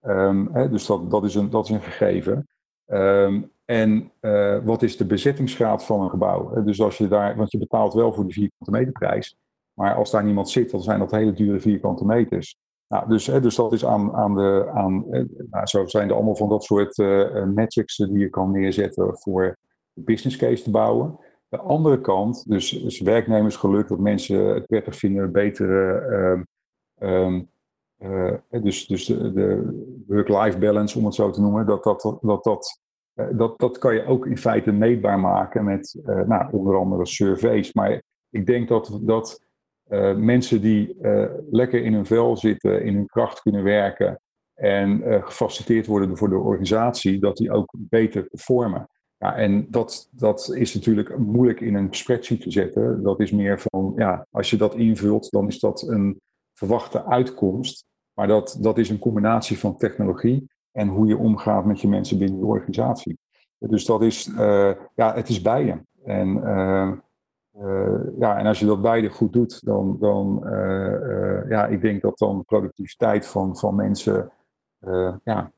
Ehm, 0.02 0.46
hè, 0.52 0.70
dus 0.70 0.86
dat, 0.86 1.12
dat, 1.12 1.24
is 1.24 1.36
een, 1.36 1.50
dat 1.50 1.66
is 1.66 1.70
een 1.70 1.82
gegeven. 1.82 2.48
Ehm, 2.86 3.42
en 3.66 4.12
uh, 4.22 4.58
wat 4.64 4.82
is 4.82 4.98
de 4.98 5.06
bezettingsgraad 5.06 5.86
van 5.86 6.02
een 6.02 6.10
gebouw? 6.10 6.64
Dus 6.64 6.82
als 6.82 6.98
je 6.98 7.08
daar, 7.08 7.36
want 7.36 7.52
je 7.52 7.58
betaalt 7.58 7.94
wel 7.94 8.14
voor 8.14 8.26
de 8.26 8.34
vierkante 8.34 8.72
meterprijs, 8.72 9.38
maar 9.74 9.96
als 9.96 10.12
daar 10.12 10.24
niemand 10.24 10.50
zit, 10.50 10.72
dan 10.72 10.82
zijn 10.82 11.00
dat 11.00 11.12
hele 11.12 11.34
dure 11.34 11.60
vierkante 11.60 12.06
meters. 12.06 12.58
Nou, 12.88 13.08
dus, 13.08 13.25
dus 13.25 13.56
dat 13.56 13.74
is 13.74 13.86
aan, 13.86 14.13
aan 14.13 14.36
de. 14.36 14.70
Aan, 14.74 15.06
nou, 15.50 15.65
zo 15.65 15.86
zijn 15.86 16.10
er 16.10 16.15
allemaal 16.15 16.36
van 16.36 16.50
dat 16.50 16.63
soort 16.63 16.98
uh, 16.98 17.44
metrics 17.44 17.96
die 17.96 18.18
je 18.18 18.30
kan 18.30 18.51
neerzetten 18.51 19.18
voor 19.18 19.58
de 19.94 20.01
business 20.01 20.38
case 20.38 20.63
te 20.63 20.72
bouwen. 20.72 21.20
De 21.50 21.60
andere 21.60 22.01
kant, 22.01 22.50
dus, 22.50 22.70
dus 22.70 23.00
werknemersgeluk, 23.00 23.88
dat 23.88 24.00
mensen 24.00 24.46
het 24.46 24.65
prettig 24.65 24.96
vinden, 24.96 25.32
betere. 25.32 26.46
Um, 27.00 27.50
uh, 28.00 28.34
dus 28.50 28.88
dus 28.88 29.06
de, 29.06 29.34
de 29.34 30.03
work-life 30.08 30.58
balance, 30.58 30.98
om 30.98 31.06
het 31.06 31.15
zo 31.15 31.30
te 31.30 31.42
noemen, 31.42 31.65
dat 31.65 31.84
dat, 31.84 32.18
dat, 32.22 32.44
dat, 32.44 32.80
dat, 33.32 33.60
dat 33.60 33.77
kan 33.77 33.94
je 33.94 34.06
ook 34.06 34.25
in 34.25 34.38
feite 34.38 34.72
meetbaar 34.72 35.20
maken 35.20 35.63
met 35.63 36.00
nou, 36.03 36.51
onder 36.51 36.77
andere 36.77 37.06
surveys. 37.06 37.74
Maar 37.74 38.01
ik 38.30 38.46
denk 38.46 38.68
dat, 38.68 39.00
dat 39.01 39.42
uh, 39.90 40.16
mensen 40.16 40.62
die 40.62 40.96
uh, 41.02 41.25
lekker 41.52 41.84
in 41.84 41.94
hun 41.94 42.06
vel 42.06 42.38
zitten, 42.38 42.84
in 42.84 42.96
hun 42.96 43.06
kracht 43.06 43.42
kunnen 43.42 43.63
werken 43.63 44.22
en 44.54 45.02
uh, 45.02 45.25
gefaciliteerd 45.25 45.86
worden 45.86 46.18
voor 46.18 46.30
de 46.30 46.38
organisatie, 46.38 47.20
dat 47.20 47.38
die 47.38 47.52
ook 47.52 47.74
beter 47.78 48.24
performen. 48.24 48.90
Ja, 49.18 49.36
en 49.36 49.68
dat, 49.70 50.10
dat 50.12 50.54
is 50.56 50.74
natuurlijk 50.74 51.18
moeilijk 51.18 51.62
in 51.62 51.75
een 51.75 51.88
spreadsheet 51.94 52.42
te 52.42 52.52
zetten. 52.52 53.04
Dat 53.04 53.20
is 53.20 53.32
meer 53.32 53.60
van, 53.60 53.94
ja, 53.96 54.28
als 54.32 54.50
je 54.50 54.58
dat 54.58 54.75
invult, 54.75 55.32
dan 55.32 55.48
is 55.48 55.60
dat 55.60 55.88
een 55.88 56.20
verwachte 56.54 57.06
uitkomst. 57.06 57.86
Maar 58.13 58.28
dat, 58.28 58.58
dat 58.62 58.78
is 58.78 58.90
een 58.90 59.00
combinatie 59.00 59.60
van 59.60 59.78
technologie 59.78 60.48
en 60.72 60.88
hoe 60.88 61.08
je 61.08 61.18
omgaat 61.18 61.66
met 61.66 61.82
je 61.82 61.88
mensen 61.88 62.18
binnen 62.18 62.40
de 62.40 62.46
organisatie. 62.46 63.18
Dus 63.58 63.86
dat 63.86 64.02
is, 64.02 64.30
ja, 64.96 65.13
het 65.16 65.30
is 65.30 65.42
beide. 65.42 65.86
En 66.04 66.42
uh, 67.62 68.20
ja, 68.20 68.38
en 68.38 68.46
als 68.46 68.60
je 68.60 68.66
dat 68.66 68.82
beide 68.82 69.10
goed 69.10 69.34
doet, 69.34 69.66
dan, 69.66 69.98
dan 70.00 70.42
uh, 70.46 70.52
uh, 70.52 71.50
ja, 71.50 71.66
ik 71.66 71.82
denk 71.82 72.02
dat 72.02 72.18
dan 72.18 72.46
productiviteit 72.46 73.28
van, 73.28 73.58
van 73.58 73.76
mensen 73.76 74.32
ja, 75.24 75.52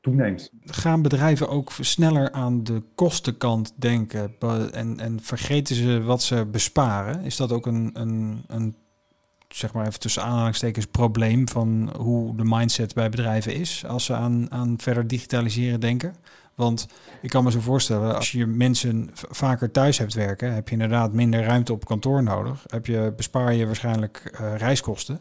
toeneemt. 0.00 0.50
Gaan 0.60 1.02
bedrijven 1.02 1.48
ook 1.48 1.70
sneller 1.70 2.30
aan 2.30 2.64
de 2.64 2.82
kostenkant 2.94 3.74
denken 3.76 4.34
en, 4.72 5.00
en 5.00 5.20
vergeten 5.20 5.74
ze 5.74 6.02
wat 6.02 6.22
ze 6.22 6.46
besparen? 6.46 7.20
Is 7.20 7.36
dat 7.36 7.52
ook 7.52 7.66
een, 7.66 7.90
een, 7.94 8.44
een 8.46 8.74
zeg 9.48 9.72
maar 9.72 9.86
even 9.86 10.00
tussen 10.00 10.22
aanhalingstekens 10.22 10.86
probleem 10.86 11.48
van 11.48 11.94
hoe 11.98 12.36
de 12.36 12.44
mindset 12.44 12.94
bij 12.94 13.08
bedrijven 13.08 13.54
is 13.54 13.84
als 13.86 14.04
ze 14.04 14.14
aan, 14.14 14.46
aan 14.50 14.74
verder 14.78 15.06
digitaliseren 15.06 15.80
denken? 15.80 16.14
Want 16.62 16.86
ik 17.22 17.30
kan 17.30 17.44
me 17.44 17.50
zo 17.50 17.60
voorstellen, 17.60 18.14
als 18.14 18.32
je 18.32 18.46
mensen 18.46 19.10
vaker 19.12 19.70
thuis 19.70 19.98
hebt 19.98 20.14
werken, 20.14 20.54
heb 20.54 20.68
je 20.68 20.74
inderdaad 20.74 21.12
minder 21.12 21.42
ruimte 21.42 21.72
op 21.72 21.84
kantoor 21.84 22.22
nodig. 22.22 22.64
Heb 22.66 22.86
je, 22.86 23.12
bespaar 23.16 23.54
je 23.54 23.66
waarschijnlijk 23.66 24.38
uh, 24.40 24.56
reiskosten. 24.56 25.20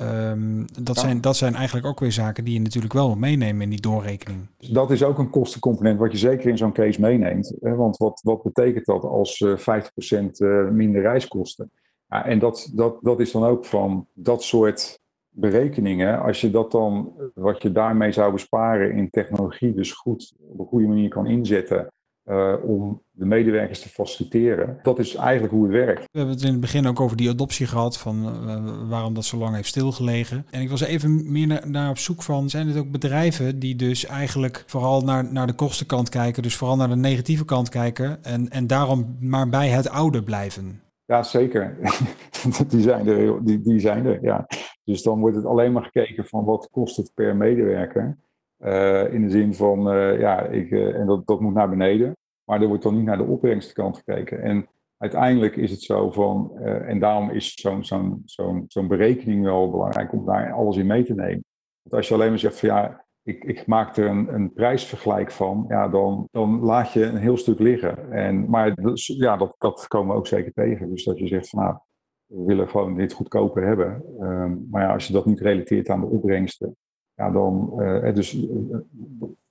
Um, 0.00 0.64
dat, 0.82 0.98
zijn, 0.98 1.20
dat 1.20 1.36
zijn 1.36 1.54
eigenlijk 1.54 1.86
ook 1.86 2.00
weer 2.00 2.12
zaken 2.12 2.44
die 2.44 2.54
je 2.54 2.60
natuurlijk 2.60 2.92
wel 2.92 3.14
meenemen 3.14 3.62
in 3.62 3.70
die 3.70 3.80
doorrekening. 3.80 4.46
Dus 4.58 4.68
dat 4.68 4.90
is 4.90 5.02
ook 5.02 5.18
een 5.18 5.30
kostencomponent 5.30 5.98
wat 5.98 6.12
je 6.12 6.18
zeker 6.18 6.50
in 6.50 6.56
zo'n 6.56 6.72
case 6.72 7.00
meeneemt. 7.00 7.54
Want 7.60 7.96
wat, 7.96 8.20
wat 8.22 8.42
betekent 8.42 8.84
dat 8.84 9.02
als 9.02 9.40
uh, 9.40 9.58
50% 9.58 9.62
uh, 9.62 10.68
minder 10.68 11.02
reiskosten? 11.02 11.70
Ja, 12.08 12.24
en 12.24 12.38
dat, 12.38 12.70
dat, 12.74 12.98
dat 13.00 13.20
is 13.20 13.32
dan 13.32 13.44
ook 13.44 13.64
van 13.64 14.06
dat 14.14 14.42
soort 14.42 15.00
berekeningen, 15.40 16.20
als 16.20 16.40
je 16.40 16.50
dat 16.50 16.70
dan, 16.70 17.12
wat 17.34 17.62
je 17.62 17.72
daarmee 17.72 18.12
zou 18.12 18.32
besparen 18.32 18.92
in 18.92 19.10
technologie, 19.10 19.74
dus 19.74 19.92
goed 19.92 20.34
op 20.48 20.58
een 20.58 20.66
goede 20.66 20.86
manier 20.86 21.08
kan 21.08 21.26
inzetten 21.26 21.88
uh, 22.30 22.54
om 22.62 23.02
de 23.10 23.24
medewerkers 23.24 23.80
te 23.80 23.88
faciliteren. 23.88 24.78
Dat 24.82 24.98
is 24.98 25.14
eigenlijk 25.14 25.52
hoe 25.52 25.62
het 25.62 25.72
werkt. 25.72 26.00
We 26.00 26.18
hebben 26.18 26.34
het 26.34 26.44
in 26.44 26.50
het 26.50 26.60
begin 26.60 26.86
ook 26.86 27.00
over 27.00 27.16
die 27.16 27.28
adoptie 27.28 27.66
gehad, 27.66 27.98
van 27.98 28.46
uh, 28.48 28.88
waarom 28.88 29.14
dat 29.14 29.24
zo 29.24 29.36
lang 29.36 29.54
heeft 29.54 29.68
stilgelegen. 29.68 30.46
En 30.50 30.60
ik 30.60 30.70
was 30.70 30.80
even 30.80 31.32
meer 31.32 31.46
naar, 31.46 31.70
naar 31.70 31.90
op 31.90 31.98
zoek 31.98 32.22
van, 32.22 32.50
zijn 32.50 32.68
het 32.68 32.76
ook 32.76 32.90
bedrijven 32.90 33.58
die 33.58 33.76
dus 33.76 34.06
eigenlijk 34.06 34.64
vooral 34.66 35.00
naar, 35.00 35.32
naar 35.32 35.46
de 35.46 35.52
kostenkant 35.52 36.08
kijken, 36.08 36.42
dus 36.42 36.56
vooral 36.56 36.76
naar 36.76 36.88
de 36.88 36.96
negatieve 36.96 37.44
kant 37.44 37.68
kijken 37.68 38.24
en, 38.24 38.48
en 38.48 38.66
daarom 38.66 39.16
maar 39.20 39.48
bij 39.48 39.68
het 39.68 39.88
oude 39.88 40.22
blijven? 40.22 40.80
Ja, 41.04 41.22
zeker. 41.22 41.76
die, 42.68 42.80
zijn 42.80 43.08
er, 43.08 43.44
die, 43.44 43.60
die 43.60 43.80
zijn 43.80 44.06
er, 44.06 44.18
ja. 44.22 44.46
Dus 44.90 45.02
dan 45.02 45.20
wordt 45.20 45.36
het 45.36 45.44
alleen 45.44 45.72
maar 45.72 45.82
gekeken 45.82 46.24
van 46.24 46.44
wat 46.44 46.68
kost 46.70 46.96
het 46.96 47.12
per 47.14 47.36
medewerker. 47.36 48.18
Uh, 48.58 49.12
in 49.12 49.22
de 49.22 49.30
zin 49.30 49.54
van, 49.54 49.94
uh, 49.94 50.20
ja, 50.20 50.42
ik, 50.42 50.70
uh, 50.70 50.94
en 50.94 51.06
dat, 51.06 51.26
dat 51.26 51.40
moet 51.40 51.54
naar 51.54 51.68
beneden. 51.68 52.16
Maar 52.44 52.62
er 52.62 52.68
wordt 52.68 52.82
dan 52.82 52.96
niet 52.96 53.04
naar 53.04 53.16
de 53.16 53.24
opbrengstkant 53.24 53.96
gekeken. 53.96 54.42
En 54.42 54.68
uiteindelijk 54.96 55.56
is 55.56 55.70
het 55.70 55.82
zo 55.82 56.10
van, 56.10 56.58
en 56.58 56.98
daarom 56.98 57.30
is 57.30 57.54
zo'n 57.54 57.84
zo'n 57.84 58.22
zo'n 58.24 58.64
zo'n 58.68 58.88
berekening 58.88 59.44
wel 59.44 59.70
belangrijk 59.70 60.12
om 60.12 60.24
daar 60.24 60.52
alles 60.52 60.76
in 60.76 60.86
mee 60.86 61.04
te 61.04 61.14
nemen. 61.14 61.44
Want 61.82 61.94
als 61.94 62.08
je 62.08 62.14
alleen 62.14 62.28
maar 62.28 62.38
zegt 62.38 62.58
van 62.58 62.68
ja, 62.68 63.04
ik, 63.22 63.44
ik 63.44 63.66
maak 63.66 63.96
er 63.96 64.06
een, 64.06 64.34
een 64.34 64.52
prijsvergelijk 64.52 65.30
van, 65.30 65.64
ja, 65.68 65.88
dan, 65.88 66.28
dan 66.30 66.60
laat 66.60 66.92
je 66.92 67.04
een 67.04 67.16
heel 67.16 67.36
stuk 67.36 67.58
liggen. 67.58 68.12
En, 68.12 68.50
maar 68.50 68.72
ja, 68.94 69.36
dat, 69.36 69.54
dat 69.58 69.86
komen 69.86 70.12
we 70.12 70.18
ook 70.18 70.26
zeker 70.26 70.52
tegen. 70.52 70.90
Dus 70.90 71.04
dat 71.04 71.18
je 71.18 71.26
zegt 71.26 71.48
van 71.48 71.62
nou, 71.62 71.76
we 72.30 72.44
willen 72.44 72.68
gewoon 72.68 72.94
dit 72.94 73.12
goedkoper 73.12 73.66
hebben. 73.66 74.02
Um, 74.20 74.66
maar 74.70 74.82
ja, 74.82 74.92
als 74.92 75.06
je 75.06 75.12
dat 75.12 75.26
niet 75.26 75.40
relateert 75.40 75.88
aan 75.88 76.00
de 76.00 76.06
opbrengsten, 76.06 76.76
ja, 77.14 77.30
dan. 77.30 77.72
Uh, 77.78 78.14
dus 78.14 78.46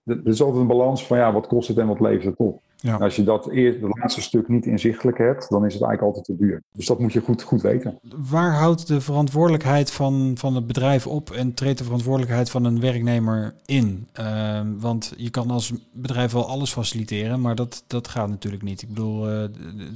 er 0.09 0.27
is 0.27 0.41
altijd 0.41 0.61
een 0.61 0.67
balans 0.67 1.05
van 1.05 1.17
ja, 1.17 1.33
wat 1.33 1.47
kost 1.47 1.67
het 1.67 1.77
en 1.77 1.87
wat 1.87 1.99
levert 1.99 2.23
het 2.23 2.37
op. 2.37 2.61
Ja. 2.81 2.95
als 2.95 3.15
je 3.15 3.23
dat 3.23 3.49
eerst, 3.49 3.81
het 3.81 3.97
laatste 3.97 4.21
stuk 4.21 4.47
niet 4.47 4.65
inzichtelijk 4.65 5.17
hebt, 5.17 5.49
dan 5.49 5.65
is 5.65 5.73
het 5.73 5.83
eigenlijk 5.83 6.01
altijd 6.01 6.25
te 6.25 6.45
duur. 6.45 6.63
Dus 6.71 6.85
dat 6.85 6.99
moet 6.99 7.13
je 7.13 7.21
goed, 7.21 7.41
goed 7.41 7.61
weten. 7.61 7.99
Waar 8.29 8.53
houdt 8.53 8.87
de 8.87 9.01
verantwoordelijkheid 9.01 9.91
van, 9.91 10.31
van 10.35 10.55
het 10.55 10.67
bedrijf 10.67 11.07
op 11.07 11.31
en 11.31 11.53
treedt 11.53 11.77
de 11.77 11.83
verantwoordelijkheid 11.83 12.49
van 12.49 12.65
een 12.65 12.79
werknemer 12.79 13.53
in? 13.65 14.07
Uh, 14.19 14.61
want 14.79 15.13
je 15.17 15.29
kan 15.29 15.51
als 15.51 15.73
bedrijf 15.93 16.31
wel 16.31 16.47
alles 16.47 16.71
faciliteren, 16.71 17.41
maar 17.41 17.55
dat, 17.55 17.83
dat 17.87 18.07
gaat 18.07 18.29
natuurlijk 18.29 18.63
niet. 18.63 18.81
Ik 18.81 18.89
bedoel, 18.89 19.27
uh, 19.27 19.41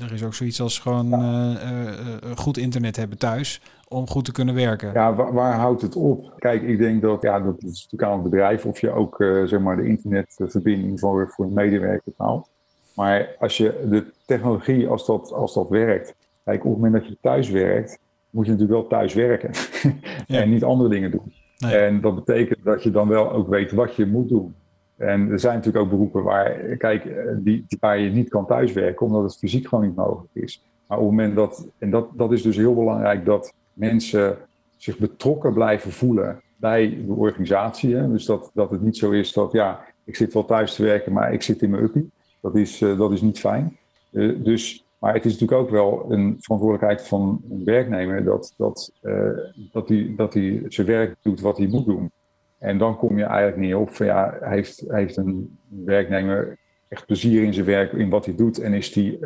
er 0.01 0.13
is 0.13 0.23
ook 0.23 0.33
zoiets 0.33 0.61
als 0.61 0.79
gewoon 0.79 1.09
ja. 1.09 1.51
uh, 1.51 2.35
goed 2.35 2.57
internet 2.57 2.95
hebben 2.95 3.17
thuis 3.17 3.61
om 3.93 4.09
goed 4.09 4.25
te 4.25 4.31
kunnen 4.31 4.55
werken. 4.55 4.93
Ja, 4.93 5.15
waar, 5.15 5.33
waar, 5.33 5.53
houdt 5.53 5.81
het 5.81 5.95
op? 5.95 6.33
Kijk, 6.37 6.61
ik 6.61 6.77
denk 6.77 7.01
dat, 7.01 7.21
ja, 7.21 7.39
dat 7.39 7.63
is 7.63 7.83
natuurlijk 7.83 8.03
aan 8.03 8.21
het 8.21 8.29
bedrijf 8.29 8.65
of 8.65 8.79
je 8.79 8.91
ook 8.91 9.15
zeg 9.45 9.59
maar 9.59 9.75
de 9.75 9.87
internetverbinding 9.87 10.99
voor, 10.99 11.29
voor 11.29 11.45
een 11.45 11.53
medewerker 11.53 12.13
haalt. 12.17 12.49
Maar 12.95 13.35
als 13.39 13.57
je 13.57 13.87
de 13.89 14.05
technologie, 14.25 14.87
als 14.87 15.05
dat, 15.05 15.31
als 15.31 15.53
dat 15.53 15.69
werkt, 15.69 16.15
kijk, 16.43 16.65
op 16.65 16.71
het 16.71 16.81
moment 16.81 16.93
dat 16.93 17.07
je 17.07 17.17
thuis 17.21 17.49
werkt, 17.49 17.99
moet 18.29 18.45
je 18.45 18.51
natuurlijk 18.51 18.79
wel 18.79 18.89
thuis 18.89 19.13
werken 19.13 19.51
en 20.27 20.49
niet 20.49 20.63
andere 20.63 20.89
dingen 20.89 21.11
doen. 21.11 21.33
Nee. 21.57 21.77
En 21.77 22.01
dat 22.01 22.15
betekent 22.15 22.63
dat 22.63 22.83
je 22.83 22.91
dan 22.91 23.07
wel 23.07 23.31
ook 23.31 23.47
weet 23.47 23.71
wat 23.71 23.95
je 23.95 24.05
moet 24.05 24.29
doen. 24.29 24.55
En 24.97 25.31
er 25.31 25.39
zijn 25.39 25.55
natuurlijk 25.55 25.83
ook 25.83 25.91
beroepen 25.91 26.23
waar, 26.23 26.51
kijk, 26.77 27.07
die, 27.37 27.65
waar 27.79 27.99
je 27.99 28.09
niet 28.09 28.29
kan 28.29 28.45
thuiswerken, 28.45 29.05
omdat 29.05 29.23
het 29.23 29.37
fysiek 29.37 29.67
gewoon 29.67 29.85
niet 29.85 29.95
mogelijk 29.95 30.33
is. 30.33 30.63
Maar 30.87 30.97
op 30.97 31.03
het 31.03 31.13
moment 31.13 31.35
dat, 31.35 31.67
en 31.77 31.89
dat, 31.89 32.07
dat 32.13 32.31
is 32.31 32.41
dus 32.41 32.55
heel 32.55 32.75
belangrijk, 32.75 33.25
dat 33.25 33.53
mensen 33.73 34.37
zich 34.77 34.97
betrokken 34.97 35.53
blijven 35.53 35.91
voelen 35.91 36.41
bij 36.55 37.03
de 37.07 37.13
organisatie. 37.13 38.07
Dus 38.07 38.25
dat, 38.25 38.51
dat 38.53 38.71
het 38.71 38.81
niet 38.81 38.97
zo 38.97 39.11
is 39.11 39.33
dat, 39.33 39.51
ja, 39.51 39.85
ik 40.03 40.15
zit 40.15 40.33
wel 40.33 40.45
thuis 40.45 40.75
te 40.75 40.83
werken, 40.83 41.13
maar 41.13 41.33
ik 41.33 41.41
zit 41.41 41.61
in 41.61 41.69
mijn 41.69 41.83
uppie. 41.83 42.11
Dat 42.41 42.55
is, 42.55 42.81
uh, 42.81 42.97
dat 42.97 43.11
is 43.11 43.21
niet 43.21 43.39
fijn. 43.39 43.77
Uh, 44.11 44.43
dus, 44.43 44.85
maar 44.99 45.13
het 45.13 45.25
is 45.25 45.31
natuurlijk 45.31 45.61
ook 45.61 45.69
wel 45.69 46.05
een 46.09 46.37
verantwoordelijkheid 46.39 47.07
van 47.07 47.41
een 47.49 47.63
werknemer 47.63 48.23
dat, 48.23 48.53
dat, 48.57 48.91
uh, 49.01 49.29
dat, 49.71 49.89
hij, 49.89 50.13
dat 50.15 50.33
hij 50.33 50.63
zijn 50.67 50.87
werk 50.87 51.15
doet 51.21 51.41
wat 51.41 51.57
hij 51.57 51.67
moet 51.67 51.85
doen. 51.85 52.11
En 52.57 52.77
dan 52.77 52.97
kom 52.97 53.17
je 53.17 53.23
eigenlijk 53.23 53.57
niet 53.57 53.75
op 53.75 53.89
van 53.89 54.05
ja, 54.05 54.37
heeft, 54.39 54.83
heeft 54.87 55.17
een 55.17 55.57
werknemer 55.67 56.57
echt 56.87 57.05
plezier 57.05 57.43
in 57.43 57.53
zijn 57.53 57.65
werk, 57.65 57.91
in 57.91 58.09
wat 58.09 58.25
hij 58.25 58.35
doet. 58.35 58.59
En 58.59 58.73
is 58.73 58.93
hij, 58.93 59.17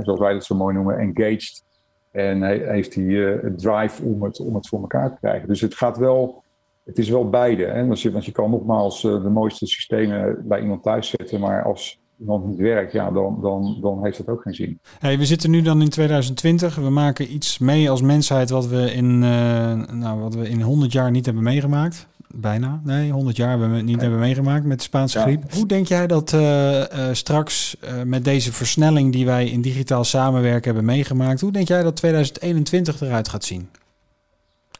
zoals 0.00 0.20
wij 0.20 0.32
dat 0.32 0.44
zo 0.44 0.54
mooi 0.54 0.74
noemen, 0.74 0.98
engaged. 0.98 1.64
En 2.10 2.42
heeft 2.70 2.94
hij 2.94 3.40
drive 3.56 4.02
om 4.02 4.22
het, 4.22 4.40
om 4.40 4.54
het 4.54 4.68
voor 4.68 4.80
elkaar 4.80 5.10
te 5.10 5.20
krijgen. 5.20 5.48
Dus 5.48 5.60
het 5.60 5.74
gaat 5.74 5.98
wel 5.98 6.42
het 6.88 6.98
is 6.98 7.08
wel 7.08 7.28
beide. 7.28 7.64
Hè? 7.64 7.86
Want, 7.86 8.00
je, 8.00 8.10
want 8.10 8.24
je 8.24 8.32
kan 8.32 8.50
nogmaals 8.50 9.02
de 9.02 9.30
mooiste 9.32 9.66
systemen 9.66 10.42
bij 10.44 10.60
iemand 10.60 10.82
thuis 10.82 11.08
zetten, 11.08 11.40
maar 11.40 11.64
als 11.64 12.00
iemand 12.20 12.46
niet 12.46 12.58
werkt, 12.58 12.92
ja, 12.92 13.10
dan, 13.10 13.38
dan, 13.40 13.78
dan 13.80 14.04
heeft 14.04 14.16
dat 14.16 14.28
ook 14.28 14.42
geen 14.42 14.54
zin. 14.54 14.80
Hey, 14.98 15.18
we 15.18 15.26
zitten 15.26 15.50
nu 15.50 15.62
dan 15.62 15.82
in 15.82 15.88
2020. 15.88 16.74
We 16.74 16.90
maken 16.90 17.32
iets 17.32 17.58
mee 17.58 17.90
als 17.90 18.02
mensheid 18.02 18.50
wat 18.50 18.66
we 18.66 18.92
in, 18.92 19.22
uh, 19.22 19.74
nou, 19.92 20.20
wat 20.20 20.34
we 20.34 20.48
in 20.48 20.62
100 20.62 20.92
jaar 20.92 21.10
niet 21.10 21.24
hebben 21.24 21.42
meegemaakt. 21.42 22.08
Bijna, 22.34 22.80
nee, 22.84 23.10
100 23.10 23.36
jaar 23.36 23.50
hebben 23.50 23.72
we 23.72 23.82
niet 23.82 24.00
hebben 24.00 24.18
meegemaakt 24.18 24.64
met 24.64 24.78
de 24.78 24.84
Spaanse 24.84 25.18
ja. 25.18 25.24
griep. 25.24 25.52
Hoe 25.52 25.66
denk 25.66 25.86
jij 25.86 26.06
dat 26.06 26.32
uh, 26.32 26.78
uh, 26.78 26.86
straks 27.12 27.76
met 28.04 28.24
deze 28.24 28.52
versnelling 28.52 29.12
die 29.12 29.26
wij 29.26 29.46
in 29.46 29.60
digitaal 29.60 30.04
samenwerken 30.04 30.64
hebben 30.64 30.84
meegemaakt, 30.84 31.40
hoe 31.40 31.52
denk 31.52 31.68
jij 31.68 31.82
dat 31.82 31.96
2021 31.96 33.00
eruit 33.00 33.28
gaat 33.28 33.44
zien 33.44 33.68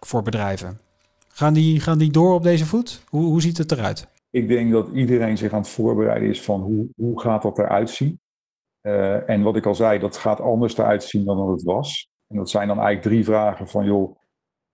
voor 0.01 0.23
bedrijven? 0.23 0.79
Gaan 1.29 1.55
die, 1.55 1.81
gaan 1.81 1.99
die 1.99 2.11
door 2.11 2.35
op 2.35 2.43
deze 2.43 2.67
voet? 2.67 3.03
Hoe, 3.09 3.25
hoe 3.25 3.41
ziet 3.41 3.59
het 3.59 3.73
eruit? 3.73 4.09
Ik 4.31 4.49
denk 4.49 4.73
dat 4.73 4.89
iedereen 4.95 5.39
zich 5.39 5.53
aan 5.53 5.61
het 5.61 5.69
voorbereiden 5.69 6.29
is 6.29 6.43
van 6.43 6.61
hoe, 6.61 6.87
hoe 6.97 7.21
gaat 7.21 7.43
dat 7.43 7.59
eruit 7.59 7.91
zien. 7.91 8.21
En 9.27 9.43
wat 9.43 9.57
ik 9.57 9.67
al 9.67 9.75
zei, 9.75 9.99
dat 9.99 10.17
gaat 10.17 10.41
anders 10.41 10.79
eruit 10.79 11.03
zien 11.03 11.25
dan 11.25 11.37
dat 11.37 11.49
het 11.49 11.63
was. 11.63 12.09
En 12.27 12.37
dat 12.37 12.51
zijn 12.51 12.69
dan 12.69 12.77
eigenlijk 12.77 13.07
drie 13.07 13.25
vragen 13.25 13.69
van, 13.69 13.85
joh, 13.85 14.18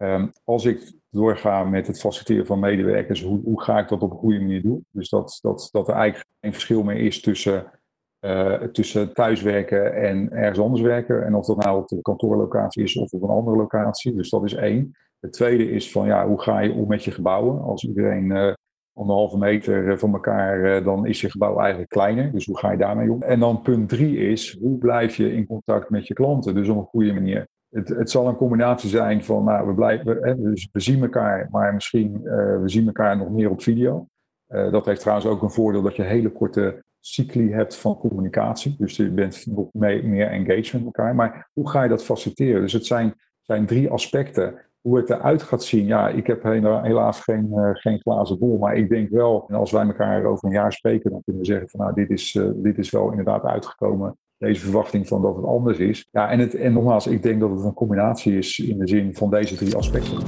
um, 0.05 0.33
als 0.45 0.65
ik 0.65 0.93
doorga 1.11 1.65
met 1.65 1.87
het 1.87 2.01
faciliteren 2.01 2.47
van 2.47 2.59
medewerkers, 2.59 3.23
hoe, 3.23 3.41
hoe 3.45 3.63
ga 3.63 3.79
ik 3.79 3.89
dat 3.89 4.03
op 4.03 4.11
een 4.11 4.17
goede 4.17 4.39
manier 4.39 4.63
doen? 4.63 4.87
Dus 4.91 5.09
dat, 5.09 5.39
dat, 5.43 5.69
dat 5.73 5.89
er 5.89 5.95
eigenlijk 5.95 6.31
geen 6.41 6.53
verschil 6.53 6.83
meer 6.83 6.97
is 6.97 7.21
tussen, 7.21 7.71
uh, 8.21 8.63
tussen 8.63 9.15
thuiswerken 9.15 9.95
en 9.95 10.33
ergens 10.33 10.59
anders 10.59 10.83
werken. 10.83 11.25
En 11.27 11.35
of 11.35 11.47
dat 11.47 11.65
nou 11.65 11.81
op 11.81 11.89
de 11.89 12.03
kantoorlocatie 12.03 12.83
is 12.83 12.97
of 12.97 13.13
op 13.13 13.23
een 13.23 13.29
andere 13.29 13.57
locatie. 13.57 14.15
Dus 14.15 14.31
dat 14.31 14.45
is 14.45 14.55
één. 14.55 14.93
Het 15.21 15.33
tweede 15.33 15.71
is 15.71 15.93
van, 15.93 16.07
ja, 16.07 16.27
hoe 16.27 16.43
ga 16.43 16.61
je 16.61 16.73
om 16.73 16.89
met 16.89 17.05
je 17.05 17.11
gebouwen? 17.11 17.63
Als 17.63 17.85
iedereen 17.85 18.25
uh, 18.25 18.53
anderhalve 18.93 19.39
meter 19.39 19.99
van 19.99 20.13
elkaar, 20.13 20.83
dan 20.83 21.07
is 21.07 21.21
je 21.21 21.31
gebouw 21.31 21.59
eigenlijk 21.59 21.91
kleiner. 21.91 22.33
Dus 22.33 22.47
hoe 22.47 22.59
ga 22.59 22.71
je 22.71 22.79
daarmee 22.79 23.13
om? 23.13 23.23
En 23.23 23.41
dan 23.41 23.63
punt 23.63 23.89
drie 23.89 24.19
is, 24.19 24.59
hoe 24.61 24.79
blijf 24.79 25.17
je 25.17 25.33
in 25.33 25.47
contact 25.47 25.91
met 25.91 26.07
je 26.07 26.15
klanten? 26.15 26.55
Dus 26.55 26.69
op 26.69 26.77
een 26.77 26.85
goede 26.85 27.13
manier 27.13 27.49
het, 27.75 27.89
het, 27.89 28.11
zal 28.11 28.29
een 28.29 28.37
combinatie 28.37 28.89
zijn 28.89 29.25
van, 29.25 29.45
nou, 29.45 29.67
we, 29.67 29.75
blijven, 29.75 30.21
we 30.73 30.81
zien 30.81 31.03
elkaar, 31.03 31.49
maar 31.51 31.75
misschien 31.75 32.21
uh, 32.25 32.61
we 32.61 32.69
zien 32.69 32.87
elkaar 32.87 33.17
nog 33.17 33.31
meer 33.31 33.51
op 33.51 33.63
video. 33.63 34.07
Uh, 34.49 34.73
dat 34.73 34.87
heeft 34.87 35.01
trouwens 35.01 35.29
ook 35.29 35.43
een 35.43 35.51
voordeel 35.51 35.83
dat 35.83 35.97
je 35.97 36.03
hele 36.03 36.33
korte 36.33 36.85
cycli 37.01 37.53
hebt 37.53 37.77
van 37.77 37.99
communicatie. 37.99 38.75
Dus 38.79 38.97
je 38.97 39.11
bent 39.11 39.47
nog 39.47 39.69
mee, 39.73 40.03
meer 40.03 40.27
engaged 40.27 40.73
met 40.73 40.85
elkaar. 40.85 41.15
Maar 41.15 41.51
hoe 41.53 41.71
ga 41.71 41.83
je 41.83 41.89
dat 41.89 42.05
faciliteren? 42.05 42.61
Dus 42.61 42.73
het 42.73 42.87
zijn, 42.87 43.15
zijn 43.41 43.67
drie 43.67 43.91
aspecten. 43.91 44.55
Hoe 44.81 44.97
het 44.97 45.11
eruit 45.11 45.43
gaat 45.43 45.63
zien, 45.63 45.87
ja, 45.87 46.09
ik 46.09 46.27
heb 46.27 46.43
helaas 46.43 47.21
geen, 47.21 47.49
uh, 47.55 47.71
geen 47.73 48.01
glazen 48.01 48.39
bol. 48.39 48.59
Maar 48.59 48.77
ik 48.77 48.89
denk 48.89 49.11
wel, 49.11 49.45
en 49.49 49.55
als 49.55 49.71
wij 49.71 49.87
elkaar 49.87 50.25
over 50.25 50.45
een 50.49 50.55
jaar 50.55 50.73
spreken, 50.73 51.11
dan 51.11 51.23
kunnen 51.25 51.43
we 51.43 51.49
zeggen 51.49 51.69
van, 51.69 51.81
nou, 51.81 51.95
dit 51.95 52.11
is, 52.11 52.39
dit 52.55 52.79
is 52.79 52.91
wel 52.91 53.11
inderdaad 53.11 53.45
uitgekomen 53.45 54.17
deze 54.45 54.61
verwachting 54.61 55.09
van 55.09 55.23
dat 55.23 55.37
het 55.37 55.45
anders 55.45 55.79
is. 55.79 56.09
Ja, 56.11 56.31
en, 56.31 56.39
het, 56.39 56.55
en 56.55 56.73
nogmaals, 56.73 57.07
ik 57.07 57.23
denk 57.23 57.41
dat 57.41 57.51
het 57.51 57.65
een 57.65 57.75
combinatie 57.75 58.37
is 58.37 58.59
in 58.59 58.79
de 58.79 58.89
zin 58.89 59.15
van 59.15 59.31
deze 59.31 59.57
drie 59.57 59.77
aspecten. 59.77 60.19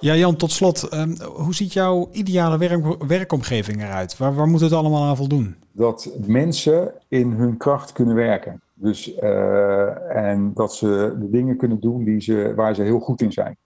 Ja, 0.00 0.14
Jan, 0.14 0.36
tot 0.36 0.50
slot. 0.50 0.94
Um, 0.94 1.16
hoe 1.34 1.54
ziet 1.54 1.72
jouw 1.72 2.08
ideale 2.12 2.58
werk, 2.58 3.04
werkomgeving 3.06 3.82
eruit? 3.82 4.16
Waar, 4.16 4.34
waar 4.34 4.46
moet 4.46 4.60
het 4.60 4.72
allemaal 4.72 5.04
aan 5.04 5.16
voldoen? 5.16 5.56
Dat 5.72 6.10
mensen 6.26 6.92
in 7.08 7.30
hun 7.30 7.56
kracht 7.56 7.92
kunnen 7.92 8.14
werken. 8.14 8.60
Dus, 8.74 9.18
uh, 9.22 10.16
en 10.16 10.50
dat 10.54 10.74
ze 10.74 11.16
de 11.20 11.30
dingen 11.30 11.56
kunnen 11.56 11.80
doen 11.80 12.04
die 12.04 12.20
ze, 12.20 12.52
waar 12.56 12.74
ze 12.74 12.82
heel 12.82 13.00
goed 13.00 13.20
in 13.20 13.32
zijn. 13.32 13.56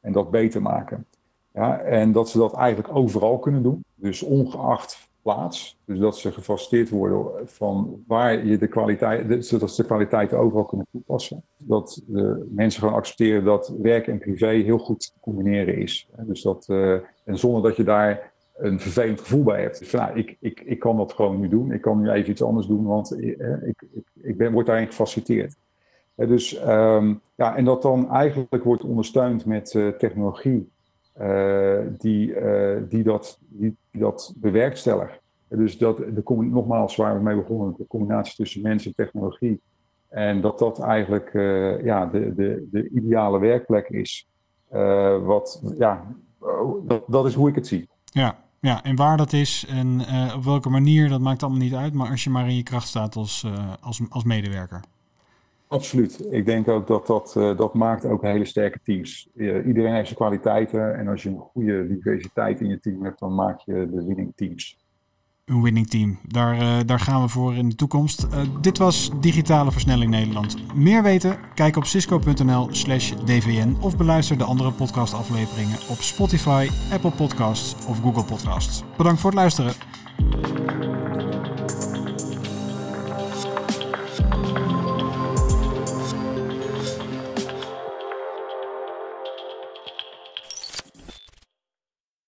En 0.00 0.12
dat 0.12 0.30
beter 0.30 0.62
maken. 0.62 1.06
Ja, 1.54 1.78
en 1.78 2.12
dat 2.12 2.28
ze 2.28 2.38
dat 2.38 2.54
eigenlijk 2.54 2.96
overal 2.96 3.38
kunnen 3.38 3.62
doen. 3.62 3.84
Dus 3.94 4.22
ongeacht 4.22 5.07
plaats. 5.34 5.78
Dus 5.84 5.98
dat 5.98 6.18
ze 6.18 6.32
gefaciliteerd 6.32 6.90
worden 6.90 7.48
van 7.48 8.04
waar 8.06 8.46
je 8.46 8.58
de 8.58 8.68
kwaliteit, 8.68 9.46
zodat 9.46 9.70
ze 9.70 9.82
de 9.82 9.88
kwaliteit 9.88 10.34
overal 10.34 10.64
kunnen 10.64 10.86
toepassen. 10.92 11.42
Dat 11.56 12.02
de 12.06 12.46
mensen 12.50 12.80
gewoon 12.80 12.94
accepteren 12.94 13.44
dat 13.44 13.74
werk 13.82 14.06
en 14.06 14.18
privé 14.18 14.46
heel 14.46 14.78
goed 14.78 15.00
te 15.00 15.20
combineren 15.20 15.76
is. 15.76 16.08
Dus 16.16 16.42
dat, 16.42 16.66
uh, 16.70 16.92
en 17.24 17.38
zonder 17.38 17.62
dat 17.62 17.76
je 17.76 17.84
daar 17.84 18.32
een 18.56 18.80
vervelend 18.80 19.20
gevoel 19.20 19.42
bij 19.42 19.60
hebt. 19.60 19.78
Dus 19.78 19.88
van, 19.88 20.00
nou, 20.00 20.18
ik, 20.18 20.36
ik, 20.40 20.60
ik 20.60 20.78
kan 20.78 20.96
dat 20.96 21.12
gewoon 21.12 21.40
nu 21.40 21.48
doen. 21.48 21.72
Ik 21.72 21.80
kan 21.80 22.00
nu 22.00 22.10
even 22.10 22.30
iets 22.30 22.42
anders 22.42 22.66
doen, 22.66 22.84
want 22.84 23.12
uh, 23.12 23.68
ik, 23.68 23.82
ik, 23.92 24.04
ik 24.22 24.36
ben, 24.36 24.52
word 24.52 24.66
daarin 24.66 24.86
gefaciliteerd. 24.86 25.56
Uh, 26.16 26.28
dus, 26.28 26.66
um, 26.66 27.20
ja, 27.34 27.56
en 27.56 27.64
dat 27.64 27.82
dan 27.82 28.10
eigenlijk 28.10 28.64
wordt 28.64 28.84
ondersteund 28.84 29.44
met 29.44 29.70
technologie 29.98 30.68
die, 31.98 32.28
uh, 32.28 32.76
die, 32.88 33.02
dat, 33.02 33.38
die, 33.48 33.76
die 33.90 34.00
dat 34.00 34.34
bewerkstelligt. 34.36 35.20
Dus 35.48 35.78
dat, 35.78 35.96
de, 35.96 36.22
nogmaals, 36.26 36.96
waar 36.96 37.16
we 37.16 37.22
mee 37.22 37.36
begonnen, 37.36 37.74
de 37.78 37.86
combinatie 37.86 38.34
tussen 38.34 38.62
mens 38.62 38.86
en 38.86 38.94
technologie. 38.94 39.60
En 40.08 40.40
dat 40.40 40.58
dat 40.58 40.80
eigenlijk 40.80 41.34
uh, 41.34 41.84
ja, 41.84 42.06
de, 42.06 42.34
de, 42.34 42.68
de 42.70 42.88
ideale 42.88 43.38
werkplek 43.38 43.88
is. 43.88 44.28
wat, 45.24 45.62
ja, 45.78 46.06
dat, 46.82 47.02
dat 47.06 47.26
is 47.26 47.34
hoe 47.34 47.48
ik 47.48 47.54
het 47.54 47.66
zie. 47.66 47.88
Ja, 48.04 48.36
ja, 48.60 48.82
en 48.82 48.96
waar 48.96 49.16
dat 49.16 49.32
is 49.32 49.66
en 49.68 50.00
op 50.36 50.44
welke 50.44 50.68
manier, 50.68 51.08
dat 51.08 51.20
maakt 51.20 51.42
allemaal 51.42 51.60
niet 51.60 51.74
uit. 51.74 51.94
Maar 51.94 52.10
als 52.10 52.24
je 52.24 52.30
maar 52.30 52.48
in 52.48 52.56
je 52.56 52.62
kracht 52.62 52.88
staat 52.88 53.16
als, 53.16 53.46
als, 53.80 54.00
als 54.08 54.24
medewerker. 54.24 54.80
Absoluut. 55.68 56.26
Ik 56.30 56.46
denk 56.46 56.68
ook 56.68 56.86
dat 56.86 57.06
dat, 57.06 57.34
uh, 57.38 57.56
dat 57.56 57.74
maakt 57.74 58.04
ook 58.04 58.22
hele 58.22 58.44
sterke 58.44 58.78
teams. 58.82 59.28
Iedereen 59.36 59.92
heeft 59.92 60.06
zijn 60.06 60.18
kwaliteiten 60.18 60.98
en 60.98 61.08
als 61.08 61.22
je 61.22 61.28
een 61.28 61.38
goede 61.38 61.86
diversiteit 61.88 62.60
in 62.60 62.68
je 62.68 62.80
team 62.80 63.04
hebt, 63.04 63.18
dan 63.18 63.34
maak 63.34 63.60
je 63.60 63.88
de 63.92 64.04
winning 64.04 64.32
teams. 64.34 64.78
Een 65.44 65.62
winning 65.62 65.88
team, 65.88 66.18
daar, 66.26 66.54
uh, 66.54 66.78
daar 66.86 67.00
gaan 67.00 67.22
we 67.22 67.28
voor 67.28 67.54
in 67.54 67.68
de 67.68 67.74
toekomst. 67.74 68.26
dit 68.60 68.78
was 68.78 69.10
Digitale 69.20 69.72
Versnelling 69.72 70.10
Nederland. 70.10 70.74
Meer 70.74 71.02
weten? 71.02 71.38
Kijk 71.54 71.76
op 71.76 71.84
cisco.nl 71.84 72.68
slash 72.70 73.12
dvn 73.24 73.76
of 73.80 73.96
beluister 73.96 74.38
de 74.38 74.44
andere 74.44 74.72
podcastafleveringen 74.72 75.78
op 75.90 75.96
Spotify, 75.96 76.68
Apple 76.92 77.10
Podcasts 77.10 77.86
of 77.86 78.00
Google 78.00 78.24
Podcasts. 78.24 78.84
Bedankt 78.96 79.20
voor 79.20 79.30
het 79.30 79.38
luisteren. 79.38 79.72